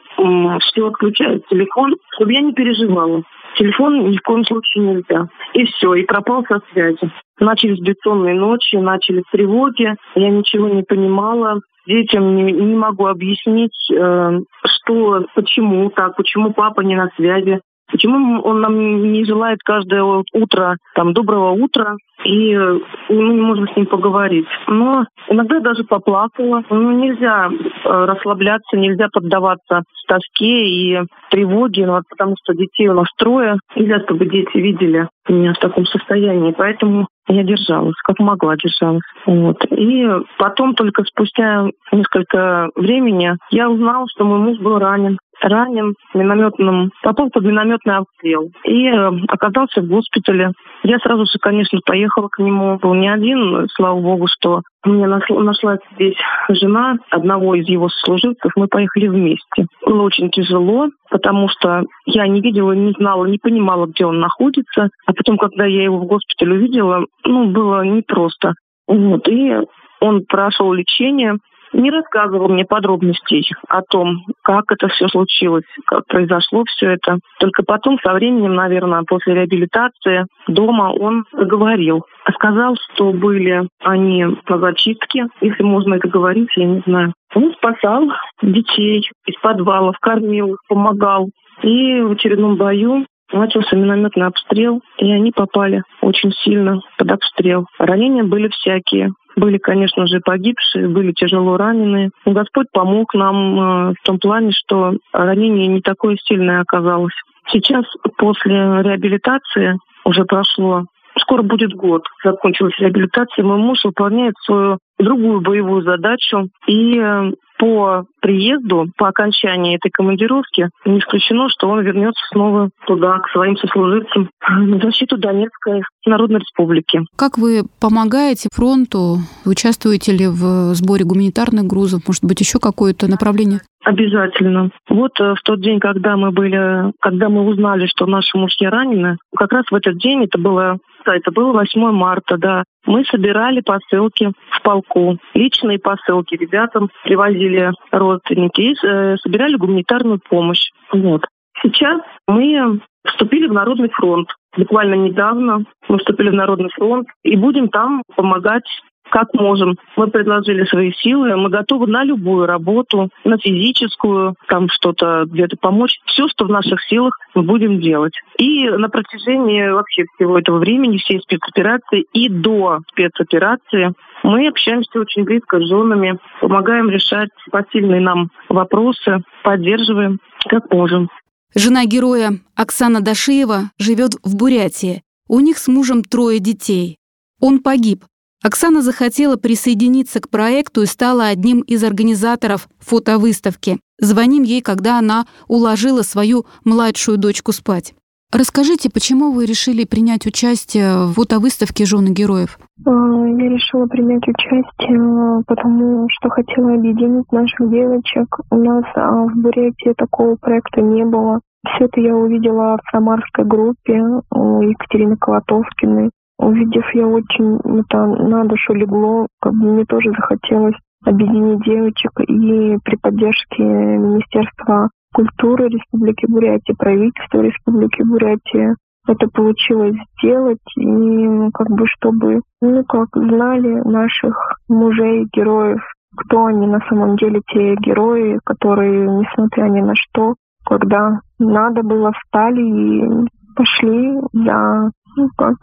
все 0.60 0.88
отключает 0.88 1.46
телефон, 1.48 1.94
чтобы 2.14 2.34
я 2.34 2.42
не 2.42 2.52
переживала. 2.52 3.22
Телефон 3.56 4.10
ни 4.10 4.16
в 4.18 4.20
коем 4.20 4.44
случае 4.44 4.84
нельзя. 4.84 5.28
И 5.54 5.64
все, 5.64 5.94
и 5.94 6.04
пропал 6.04 6.44
со 6.46 6.60
связи. 6.72 7.10
Начались 7.40 7.80
бессонные 7.80 8.34
ночи, 8.34 8.76
начались 8.76 9.24
тревоги. 9.32 9.94
Я 10.14 10.28
ничего 10.28 10.68
не 10.68 10.82
понимала. 10.82 11.60
Детям 11.86 12.34
не, 12.34 12.52
не 12.52 12.74
могу 12.74 13.06
объяснить, 13.06 13.76
э, 13.92 14.40
что, 14.66 15.24
почему 15.34 15.88
так, 15.90 16.16
почему 16.16 16.52
папа 16.52 16.80
не 16.80 16.96
на 16.96 17.08
связи. 17.16 17.60
Почему 17.90 18.40
он 18.42 18.60
нам 18.60 19.12
не 19.12 19.24
желает 19.24 19.58
каждое 19.62 20.02
утро 20.02 20.76
там 20.94 21.12
доброго 21.12 21.52
утра 21.52 21.96
и 22.24 22.56
мы 22.56 23.34
не 23.34 23.40
можем 23.40 23.68
с 23.68 23.76
ним 23.76 23.86
поговорить. 23.86 24.46
Но 24.66 25.04
иногда 25.28 25.60
даже 25.60 25.84
поплакала. 25.84 26.62
Ну, 26.70 26.92
нельзя 26.92 27.48
э, 27.48 27.88
расслабляться, 27.88 28.76
нельзя 28.76 29.08
поддаваться 29.12 29.84
тоске 30.06 30.66
и 30.66 30.98
тревоге, 31.30 31.86
ну, 31.86 32.00
потому 32.08 32.34
что 32.42 32.54
детей 32.54 32.88
у 32.88 32.94
нас 32.94 33.08
трое. 33.18 33.56
Нельзя, 33.74 34.00
чтобы 34.00 34.26
дети 34.26 34.56
видели 34.56 35.08
меня 35.28 35.54
в 35.54 35.58
таком 35.58 35.84
состоянии. 35.86 36.54
Поэтому 36.56 37.08
я 37.28 37.42
держалась, 37.42 37.96
как 38.04 38.18
могла 38.20 38.56
держалась. 38.56 39.02
Вот. 39.26 39.64
И 39.70 40.06
потом 40.38 40.74
только 40.74 41.02
спустя 41.02 41.66
несколько 41.90 42.68
времени 42.76 43.32
я 43.50 43.68
узнала, 43.68 44.06
что 44.14 44.24
мой 44.24 44.38
муж 44.38 44.58
был 44.58 44.78
ранен 44.78 45.18
ранен 45.42 45.94
минометным, 46.14 46.90
попал 47.02 47.30
под 47.30 47.44
минометный 47.44 47.96
обстрел 47.96 48.50
и 48.64 48.86
э, 48.86 49.10
оказался 49.28 49.80
в 49.80 49.86
госпитале. 49.86 50.52
Я 50.82 50.98
сразу 50.98 51.24
же, 51.24 51.38
конечно, 51.40 51.80
поехала 51.84 52.28
к 52.28 52.38
нему. 52.38 52.78
Был 52.78 52.94
не 52.94 53.08
один, 53.08 53.66
слава 53.74 54.00
богу, 54.00 54.26
что 54.28 54.62
мне 54.84 55.06
нашла, 55.06 55.40
нашлась 55.42 55.80
здесь 55.94 56.16
жена 56.48 56.96
одного 57.10 57.54
из 57.54 57.68
его 57.68 57.88
служивцев. 57.88 58.52
Мы 58.56 58.68
поехали 58.68 59.08
вместе. 59.08 59.66
Было 59.84 60.02
очень 60.02 60.30
тяжело, 60.30 60.88
потому 61.10 61.48
что 61.48 61.82
я 62.06 62.26
не 62.28 62.40
видела, 62.40 62.72
не 62.72 62.92
знала, 62.92 63.26
не 63.26 63.38
понимала, 63.38 63.86
где 63.86 64.06
он 64.06 64.20
находится. 64.20 64.88
А 65.06 65.12
потом, 65.12 65.38
когда 65.38 65.66
я 65.66 65.84
его 65.84 65.98
в 65.98 66.06
госпитале 66.06 66.54
увидела, 66.54 67.04
ну, 67.24 67.50
было 67.50 67.84
непросто. 67.84 68.54
Вот. 68.86 69.26
И 69.28 69.56
он 70.00 70.24
прошел 70.26 70.72
лечение, 70.72 71.36
не 71.76 71.90
рассказывал 71.90 72.48
мне 72.48 72.64
подробностей 72.64 73.48
о 73.68 73.82
том, 73.82 74.24
как 74.42 74.64
это 74.72 74.88
все 74.88 75.08
случилось, 75.08 75.64
как 75.86 76.06
произошло 76.06 76.64
все 76.66 76.92
это. 76.92 77.18
Только 77.38 77.62
потом, 77.62 77.98
со 78.02 78.12
временем, 78.14 78.54
наверное, 78.54 79.04
после 79.06 79.34
реабилитации 79.34 80.26
дома 80.48 80.92
он 80.92 81.24
говорил. 81.32 82.04
Сказал, 82.34 82.76
что 82.76 83.12
были 83.12 83.68
они 83.82 84.24
на 84.24 84.58
зачистке, 84.58 85.26
если 85.40 85.62
можно 85.62 85.94
это 85.94 86.08
говорить, 86.08 86.48
я 86.56 86.64
не 86.64 86.82
знаю. 86.86 87.12
Он 87.34 87.52
спасал 87.54 88.08
детей 88.42 89.08
из 89.26 89.34
подвалов, 89.40 89.96
кормил 90.00 90.56
помогал. 90.68 91.28
И 91.62 92.00
в 92.00 92.12
очередном 92.12 92.56
бою 92.56 93.06
начался 93.32 93.76
минометный 93.76 94.26
обстрел, 94.26 94.80
и 94.98 95.10
они 95.10 95.32
попали 95.32 95.82
очень 96.00 96.32
сильно 96.32 96.80
под 96.98 97.10
обстрел. 97.10 97.66
Ранения 97.78 98.24
были 98.24 98.48
всякие. 98.48 99.10
Были, 99.36 99.58
конечно 99.58 100.06
же, 100.06 100.20
погибшие, 100.24 100.88
были 100.88 101.12
тяжело 101.12 101.56
раненые. 101.58 102.10
Господь 102.24 102.68
помог 102.72 103.12
нам 103.12 103.36
э, 103.36 103.94
в 104.00 104.06
том 104.06 104.18
плане, 104.18 104.52
что 104.52 104.94
ранение 105.12 105.66
не 105.66 105.82
такое 105.82 106.16
сильное 106.24 106.60
оказалось. 106.60 107.12
Сейчас, 107.52 107.84
после 108.16 108.54
реабилитации, 108.54 109.76
уже 110.04 110.24
прошло 110.24 110.84
скоро 111.18 111.42
будет 111.42 111.72
год, 111.72 112.02
закончилась 112.24 112.78
реабилитация, 112.78 113.44
мой 113.44 113.58
муж 113.58 113.84
выполняет 113.84 114.34
свою 114.44 114.78
другую 114.98 115.40
боевую 115.40 115.82
задачу. 115.82 116.48
И 116.66 116.98
э, 116.98 117.32
по 117.58 118.04
приезду, 118.20 118.86
по 118.96 119.08
окончании 119.08 119.76
этой 119.76 119.90
командировки, 119.90 120.68
не 120.84 120.98
исключено, 120.98 121.48
что 121.48 121.68
он 121.68 121.82
вернется 121.82 122.22
снова 122.32 122.70
туда, 122.86 123.18
к 123.18 123.30
своим 123.30 123.56
сослуживцам, 123.56 124.30
на 124.48 124.78
защиту 124.78 125.16
Донецкой 125.16 125.82
Народной 126.04 126.40
Республики. 126.40 127.00
Как 127.16 127.38
вы 127.38 127.62
помогаете 127.80 128.48
фронту? 128.52 129.18
Участвуете 129.44 130.12
ли 130.12 130.26
в 130.26 130.74
сборе 130.74 131.04
гуманитарных 131.04 131.64
грузов? 131.64 132.02
Может 132.06 132.24
быть, 132.24 132.40
еще 132.40 132.58
какое-то 132.58 133.08
направление? 133.08 133.60
Обязательно. 133.86 134.70
Вот 134.88 135.12
э, 135.20 135.34
в 135.34 135.42
тот 135.44 135.60
день, 135.60 135.78
когда 135.78 136.16
мы 136.16 136.32
были, 136.32 136.92
когда 137.00 137.28
мы 137.28 137.42
узнали, 137.46 137.86
что 137.86 138.04
наши 138.06 138.36
мужья 138.36 138.68
ранены, 138.68 139.16
как 139.36 139.52
раз 139.52 139.64
в 139.70 139.74
этот 139.76 139.96
день, 139.98 140.24
это 140.24 140.38
было, 140.38 140.78
да, 141.04 141.14
это 141.14 141.30
было 141.30 141.52
8 141.52 141.92
марта, 141.92 142.36
да, 142.36 142.64
мы 142.84 143.04
собирали 143.04 143.60
посылки 143.60 144.32
в 144.50 144.62
полку, 144.62 145.18
личные 145.34 145.78
посылки 145.78 146.34
ребятам 146.34 146.90
привозили 147.04 147.70
родственники 147.92 148.60
и 148.60 148.74
э, 148.84 149.16
собирали 149.18 149.54
гуманитарную 149.54 150.18
помощь. 150.28 150.66
Вот. 150.90 151.22
Сейчас 151.62 152.00
мы 152.26 152.80
вступили 153.06 153.46
в 153.46 153.52
Народный 153.52 153.90
фронт. 153.90 154.28
Буквально 154.56 154.94
недавно 154.94 155.64
мы 155.86 155.98
вступили 155.98 156.30
в 156.30 156.34
Народный 156.34 156.70
фронт 156.74 157.06
и 157.22 157.36
будем 157.36 157.68
там 157.68 158.02
помогать 158.16 158.66
как 159.10 159.32
можем. 159.34 159.76
Мы 159.96 160.08
предложили 160.08 160.64
свои 160.64 160.92
силы, 160.92 161.36
мы 161.36 161.50
готовы 161.50 161.86
на 161.86 162.04
любую 162.04 162.46
работу, 162.46 163.08
на 163.24 163.38
физическую, 163.38 164.34
там 164.48 164.68
что-то 164.68 165.24
где-то 165.26 165.56
помочь. 165.56 165.98
Все, 166.06 166.28
что 166.28 166.44
в 166.44 166.50
наших 166.50 166.82
силах, 166.84 167.16
мы 167.34 167.42
будем 167.42 167.80
делать. 167.80 168.14
И 168.38 168.68
на 168.68 168.88
протяжении 168.88 169.68
вообще 169.68 170.04
всего 170.14 170.38
этого 170.38 170.58
времени, 170.58 170.98
всей 170.98 171.20
спецоперации 171.20 172.04
и 172.12 172.28
до 172.28 172.80
спецоперации 172.92 173.92
мы 174.22 174.48
общаемся 174.48 175.00
очень 175.00 175.24
близко 175.24 175.58
с 175.60 175.68
женами, 175.68 176.18
помогаем 176.40 176.90
решать 176.90 177.30
посильные 177.50 178.00
нам 178.00 178.30
вопросы, 178.48 179.22
поддерживаем 179.42 180.18
как 180.48 180.72
можем. 180.72 181.08
Жена 181.54 181.86
героя 181.86 182.32
Оксана 182.54 183.00
Дашиева 183.00 183.70
живет 183.78 184.12
в 184.22 184.36
Бурятии. 184.36 185.02
У 185.28 185.40
них 185.40 185.58
с 185.58 185.68
мужем 185.68 186.04
трое 186.04 186.38
детей. 186.38 186.98
Он 187.40 187.60
погиб. 187.60 188.04
Оксана 188.46 188.80
захотела 188.80 189.36
присоединиться 189.36 190.20
к 190.20 190.28
проекту 190.28 190.82
и 190.82 190.86
стала 190.86 191.26
одним 191.26 191.62
из 191.62 191.82
организаторов 191.82 192.68
фотовыставки. 192.78 193.78
Звоним 193.98 194.44
ей, 194.44 194.62
когда 194.62 195.00
она 195.00 195.24
уложила 195.48 196.02
свою 196.02 196.44
младшую 196.64 197.18
дочку 197.18 197.50
спать. 197.50 197.94
Расскажите, 198.32 198.88
почему 198.88 199.32
вы 199.32 199.46
решили 199.46 199.84
принять 199.84 200.26
участие 200.26 201.06
в 201.06 201.14
фотовыставке 201.14 201.86
«Жены 201.86 202.10
героев»? 202.10 202.60
А, 202.86 202.90
я 202.90 203.48
решила 203.48 203.86
принять 203.86 204.22
участие, 204.28 205.42
потому 205.48 206.06
что 206.10 206.28
хотела 206.28 206.74
объединить 206.74 207.30
наших 207.32 207.68
девочек. 207.68 208.28
У 208.52 208.56
нас 208.58 208.84
а, 208.94 209.24
в 209.24 209.34
Бурятии 209.34 209.92
такого 209.96 210.36
проекта 210.36 210.82
не 210.82 211.04
было. 211.04 211.40
Все 211.66 211.86
это 211.86 212.00
я 212.00 212.14
увидела 212.14 212.78
в 212.80 212.90
самарской 212.92 213.44
группе 213.44 214.00
у 214.30 214.62
Екатерины 214.62 215.16
Колотовкиной. 215.16 216.10
Увидев, 216.38 216.84
я 216.94 217.06
очень 217.06 217.56
это 217.80 218.06
на 218.06 218.44
душу 218.44 218.74
легло, 218.74 219.26
как 219.40 219.54
бы 219.54 219.72
мне 219.72 219.84
тоже 219.84 220.10
захотелось 220.10 220.76
объединить 221.04 221.64
девочек 221.64 222.12
и 222.20 222.76
при 222.84 222.96
поддержке 222.96 223.62
Министерства 223.62 224.90
культуры 225.14 225.68
Республики 225.68 226.26
Бурятия, 226.26 226.74
правительства 226.76 227.40
Республики 227.40 228.02
Бурятия 228.02 228.76
это 229.06 229.28
получилось 229.28 229.96
сделать, 230.18 230.58
и 230.76 230.86
ну, 230.86 231.50
как 231.52 231.68
бы 231.68 231.86
чтобы, 231.86 232.40
ну 232.60 232.84
как, 232.84 233.08
знали 233.14 233.80
наших 233.88 234.58
мужей, 234.68 235.26
героев, 235.32 235.80
кто 236.16 236.46
они 236.46 236.66
на 236.66 236.80
самом 236.88 237.16
деле, 237.16 237.40
те 237.52 237.76
герои, 237.76 238.38
которые, 238.44 239.06
несмотря 239.06 239.64
ни 239.64 239.80
на 239.80 239.94
что, 239.94 240.34
когда 240.64 241.20
надо 241.38 241.82
было, 241.82 242.12
встали 242.12 242.62
и 242.62 243.28
пошли. 243.54 244.18
За, 244.32 244.90
ну 245.16 245.28
как, 245.36 245.56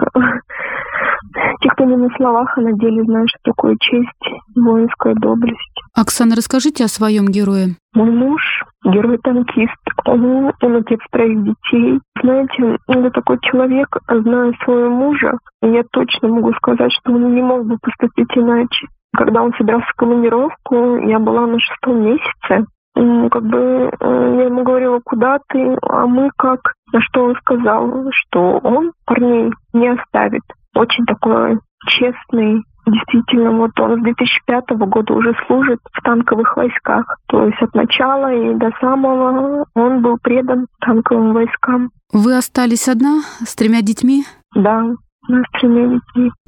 те, 1.61 1.69
кто 1.69 1.85
не 1.85 1.95
на 1.95 2.09
словах, 2.15 2.57
а 2.57 2.61
на 2.61 2.73
деле 2.73 3.03
знают, 3.03 3.29
что 3.29 3.51
такое 3.51 3.77
честь, 3.79 4.09
воинская 4.55 5.15
доблесть. 5.15 5.81
Оксана, 5.95 6.35
расскажите 6.35 6.83
о 6.83 6.87
своем 6.87 7.27
герое. 7.27 7.75
Мой 7.95 8.11
муж 8.11 8.41
герой-танкист. 8.83 9.79
Он, 10.05 10.51
он 10.61 10.75
отец 10.75 10.99
троих 11.11 11.43
детей. 11.43 11.99
Знаете, 12.21 12.77
он 12.87 13.11
такой 13.11 13.39
человек, 13.41 13.87
зная 14.09 14.53
своего 14.63 14.89
мужа, 14.89 15.37
я 15.61 15.83
точно 15.91 16.27
могу 16.27 16.53
сказать, 16.53 16.91
что 16.91 17.13
он 17.13 17.33
не 17.33 17.41
мог 17.41 17.65
бы 17.65 17.77
поступить 17.81 18.35
иначе. 18.35 18.87
Когда 19.15 19.43
он 19.43 19.53
собирался 19.57 19.87
в 19.89 19.95
командировку, 19.95 20.97
я 21.07 21.19
была 21.19 21.45
на 21.45 21.59
шестом 21.59 22.01
месяце. 22.01 22.65
Как 22.95 23.43
бы 23.43 23.91
я 24.01 24.43
ему 24.45 24.63
говорила, 24.63 24.99
куда 25.03 25.39
ты, 25.49 25.77
а 25.81 26.05
мы 26.05 26.29
как? 26.37 26.73
На 26.91 27.01
что 27.01 27.25
он 27.25 27.35
сказал, 27.37 28.07
что 28.11 28.59
он 28.63 28.91
парней 29.05 29.51
не 29.73 29.87
оставит. 29.87 30.43
Очень 30.75 31.05
такой 31.05 31.59
честный, 31.87 32.63
Действительно, 32.85 33.51
вот 33.53 33.79
он 33.79 33.99
с 33.99 34.03
2005 34.03 34.71
года 34.89 35.13
уже 35.13 35.33
служит 35.47 35.79
в 35.93 36.01
танковых 36.01 36.57
войсках. 36.57 37.17
То 37.27 37.45
есть 37.45 37.61
от 37.61 37.73
начала 37.73 38.33
и 38.33 38.55
до 38.55 38.71
самого 38.81 39.65
он 39.73 40.01
был 40.01 40.17
предан 40.21 40.67
танковым 40.81 41.33
войскам. 41.33 41.91
Вы 42.11 42.37
остались 42.37 42.89
одна 42.89 43.21
с 43.45 43.55
тремя 43.55 43.81
детьми? 43.81 44.25
Да, 44.53 44.83
тремя. 45.53 45.99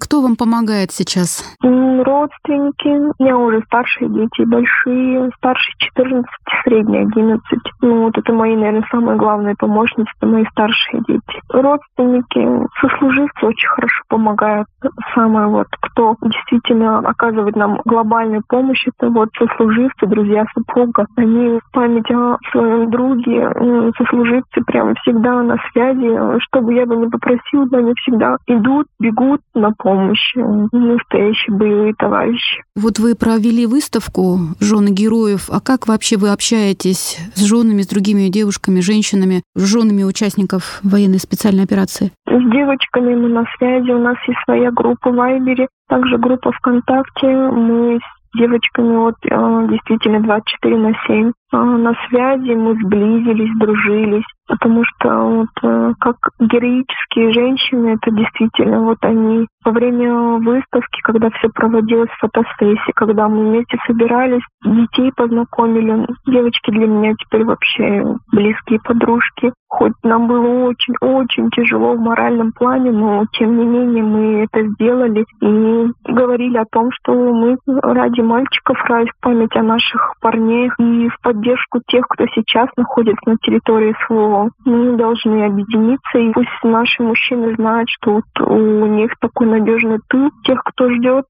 Кто 0.02 0.22
вам 0.22 0.36
помогает 0.36 0.92
сейчас? 0.92 1.44
Родственники. 1.62 2.88
У 3.18 3.24
меня 3.24 3.38
уже 3.38 3.62
старшие 3.66 4.10
дети, 4.10 4.44
большие. 4.46 5.32
Старшие 5.38 5.74
14, 5.80 6.26
средние 6.64 7.02
11. 7.04 7.42
Ну, 7.82 8.04
вот 8.04 8.18
это 8.18 8.34
мои, 8.34 8.56
наверное, 8.56 8.86
самые 8.92 9.18
главные 9.18 9.56
помощницы, 9.58 10.10
это 10.20 10.28
мои 10.28 10.46
старшие 10.52 11.02
дети. 11.08 11.42
Родственники, 11.50 12.68
сослуживцы 12.82 13.46
очень 13.46 13.70
хорошо 13.70 14.04
помогают. 14.10 14.68
Самое 15.14 15.48
вот, 15.48 15.68
кто 15.82 16.16
действительно 16.22 17.00
оказывает 17.00 17.56
нам 17.56 17.80
глобальную 17.86 18.44
помощь, 18.48 18.86
это 18.88 19.10
вот 19.10 19.30
сослуживцы, 19.38 20.06
друзья 20.06 20.46
супруга. 20.54 21.06
Они 21.16 21.60
в 21.60 21.72
память 21.72 22.12
о 22.12 22.38
своем 22.52 22.92
друге, 22.92 23.52
сослуживцы 23.98 24.62
прям 24.66 24.94
всегда 24.96 25.42
на 25.42 25.58
связи. 25.72 26.40
Что 26.40 26.62
бы 26.62 26.74
я 26.74 26.86
бы 26.86 26.98
не 26.98 27.08
попросила, 27.08 27.68
они 27.72 27.94
всегда 28.02 28.38
идут, 28.48 28.65
бегут 29.00 29.42
на 29.54 29.72
помощь. 29.72 30.36
Настоящие 30.36 31.56
боевые 31.56 31.94
товарищи. 31.94 32.64
Вот 32.76 33.00
вы 33.00 33.16
провели 33.16 33.66
выставку 33.66 34.40
«Жены 34.60 34.90
героев». 34.90 35.50
А 35.52 35.60
как 35.60 35.88
вообще 35.88 36.18
вы 36.18 36.30
общаетесь 36.30 37.18
с 37.36 37.44
женами, 37.44 37.82
с 37.82 37.88
другими 37.88 38.30
девушками, 38.30 38.80
женщинами, 38.80 39.44
с 39.56 39.64
женами 39.64 40.04
участников 40.04 40.80
военной 40.84 41.20
специальной 41.20 41.64
операции? 41.64 42.12
С 42.28 42.52
девочками 42.52 43.16
мы 43.16 43.30
на 43.30 43.46
связи. 43.58 43.92
У 43.92 44.00
нас 44.00 44.18
есть 44.28 44.40
своя 44.46 44.72
группа 44.72 45.12
в 45.12 45.16
Вайбере, 45.16 45.68
также 45.88 46.18
группа 46.18 46.52
ВКонтакте. 46.52 47.28
Мы 47.28 48.00
с 48.00 48.38
девочками 48.38 48.96
вот 48.98 49.16
э, 49.24 49.68
действительно 49.70 50.22
24 50.22 50.78
на 50.78 50.94
7 51.08 51.30
э, 51.30 51.32
на 51.64 51.94
связи, 52.08 52.54
мы 52.56 52.76
сблизились, 52.76 53.58
дружились 53.58 54.26
потому 54.48 54.84
что 54.86 55.10
вот 55.10 55.50
э, 55.64 55.94
как 56.00 56.16
героические 56.40 57.34
женщины, 57.34 57.98
это 58.02 58.12
действительно 58.12 58.82
вот 58.82 58.98
они 59.02 59.48
во 59.64 59.72
время 59.72 60.38
выставки, 60.38 61.02
когда 61.04 61.30
все 61.32 61.50
проводилось 61.50 62.10
в 62.10 62.20
фотосессии, 62.20 62.92
когда 62.96 63.28
мы 63.28 63.50
вместе 63.50 63.78
собирались, 63.88 64.44
детей 64.64 65.12
познакомили. 65.16 66.08
Девочки 66.28 66.70
для 66.70 66.88
меня 66.88 67.14
теперь 67.16 67.46
вообще 67.46 68.04
близкие 68.32 68.80
подружки. 68.84 69.52
Хоть 69.68 69.94
нам 70.04 70.28
было 70.28 70.68
очень-очень 70.68 71.50
тяжело 71.50 71.96
в 71.96 72.00
моральном 72.00 72.52
плане, 72.54 72.92
но 72.92 73.26
тем 73.34 73.58
не 73.58 73.66
менее 73.66 74.04
мы 74.04 74.44
это 74.44 74.66
сделали 74.68 75.26
и 75.42 75.92
говорили 76.06 76.58
о 76.58 76.66
том, 76.72 76.92
что 76.92 77.14
мы 77.14 77.58
ради 77.66 78.22
мальчиков, 78.22 78.78
ради 78.86 79.10
память 79.22 79.56
о 79.56 79.64
наших 79.64 80.14
парнях 80.22 80.76
и 80.80 81.10
в 81.10 81.20
поддержку 81.22 81.45
тех, 81.88 82.06
кто 82.10 82.26
сейчас 82.34 82.70
находится 82.78 83.30
на 83.30 83.38
территории 83.38 83.96
своего 84.06 84.50
мы 84.66 84.98
должны 84.98 85.46
объединиться, 85.46 86.18
и 86.18 86.32
пусть 86.34 86.50
наши 86.64 87.04
мужчины 87.04 87.56
знают, 87.56 87.88
что 87.90 88.16
вот 88.16 88.48
у 88.48 88.86
них 88.88 89.12
такой 89.20 89.48
надежный 89.48 90.00
тыл, 90.10 90.30
тех, 90.44 90.62
кто 90.64 90.90
ждет, 90.92 91.26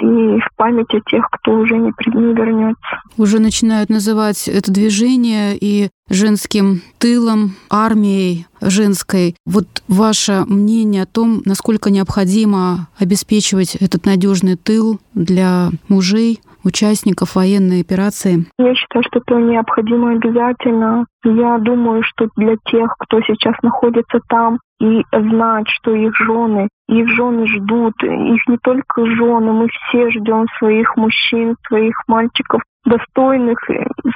и 0.00 0.40
в 0.40 0.48
память 0.56 0.92
о 0.94 1.00
тех, 1.00 1.24
кто 1.30 1.52
уже 1.52 1.76
не, 1.76 1.92
не 2.14 2.34
вернется. 2.34 3.02
Уже 3.16 3.40
начинают 3.40 3.90
называть 3.90 4.48
это 4.48 4.72
движение 4.72 5.56
и 5.60 5.88
женским 6.10 6.80
тылом, 6.98 7.54
армией 7.70 8.46
женской. 8.60 9.36
Вот 9.44 9.66
ваше 9.88 10.44
мнение 10.46 11.02
о 11.02 11.06
том, 11.06 11.42
насколько 11.44 11.90
необходимо 11.90 12.88
обеспечивать 12.98 13.76
этот 13.76 14.06
надежный 14.06 14.56
тыл 14.56 15.00
для 15.14 15.70
мужей, 15.88 16.40
участников 16.68 17.34
военной 17.34 17.80
операции? 17.80 18.46
Я 18.58 18.74
считаю, 18.74 19.02
что 19.04 19.18
это 19.18 19.34
необходимо 19.36 20.12
обязательно. 20.12 21.06
Я 21.24 21.58
думаю, 21.58 22.02
что 22.04 22.28
для 22.36 22.56
тех, 22.66 22.94
кто 22.98 23.20
сейчас 23.22 23.54
находится 23.62 24.20
там 24.28 24.58
и 24.80 25.02
знать, 25.12 25.66
что 25.68 25.94
их 25.94 26.14
жены, 26.16 26.68
их 26.88 27.08
жены 27.08 27.46
ждут, 27.48 27.94
их 28.02 28.46
не 28.46 28.58
только 28.62 29.04
жены, 29.04 29.52
мы 29.52 29.68
все 29.68 30.10
ждем 30.10 30.46
своих 30.58 30.96
мужчин, 30.96 31.56
своих 31.66 31.94
мальчиков, 32.06 32.62
достойных 32.84 33.58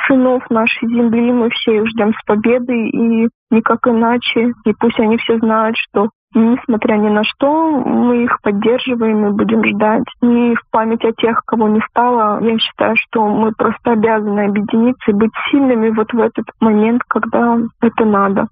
сынов 0.06 0.48
нашей 0.50 0.88
земли, 0.88 1.32
мы 1.32 1.50
все 1.50 1.78
их 1.78 1.88
ждем 1.88 2.12
с 2.14 2.24
победой 2.24 2.88
и 2.90 3.28
никак 3.50 3.86
иначе. 3.86 4.52
И 4.64 4.72
пусть 4.78 5.00
они 5.00 5.16
все 5.18 5.38
знают, 5.38 5.76
что 5.76 6.10
несмотря 6.34 6.96
ни 6.96 7.08
на 7.08 7.24
что, 7.24 7.70
мы 7.70 8.24
их 8.24 8.40
поддерживаем 8.42 9.26
и 9.26 9.30
будем 9.32 9.64
ждать. 9.64 10.04
И 10.22 10.54
в 10.54 10.70
память 10.70 11.04
о 11.04 11.12
тех, 11.12 11.42
кого 11.46 11.68
не 11.68 11.80
стало, 11.90 12.42
я 12.42 12.58
считаю, 12.58 12.96
что 12.96 13.26
мы 13.26 13.52
просто 13.52 13.92
обязаны 13.92 14.46
объединиться 14.46 15.10
и 15.10 15.14
быть 15.14 15.32
сильными 15.50 15.90
вот 15.90 16.12
в 16.12 16.18
этот 16.18 16.46
момент, 16.60 17.02
когда 17.08 17.58
это 17.80 18.04
надо. 18.04 18.48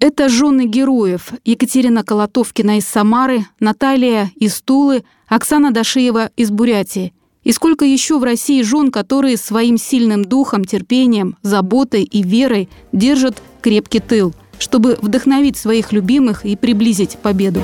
Это 0.00 0.28
жены 0.28 0.66
героев 0.66 1.32
Екатерина 1.44 2.02
Колотовкина 2.02 2.78
из 2.78 2.86
Самары, 2.86 3.40
Наталья 3.60 4.26
из 4.36 4.60
Тулы, 4.60 5.04
Оксана 5.28 5.70
Дашиева 5.70 6.30
из 6.36 6.50
Бурятии. 6.50 7.14
И 7.42 7.52
сколько 7.52 7.84
еще 7.84 8.18
в 8.18 8.24
России 8.24 8.62
жен, 8.62 8.90
которые 8.90 9.36
своим 9.36 9.76
сильным 9.76 10.24
духом, 10.24 10.64
терпением, 10.64 11.36
заботой 11.42 12.02
и 12.02 12.22
верой 12.22 12.68
держат 12.92 13.42
крепкий 13.62 14.00
тыл– 14.00 14.32
чтобы 14.64 14.98
вдохновить 15.02 15.58
своих 15.58 15.92
любимых 15.92 16.46
и 16.46 16.56
приблизить 16.56 17.18
победу. 17.18 17.62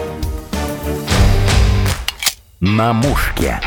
На 2.61 2.93
мушке. 2.93 3.59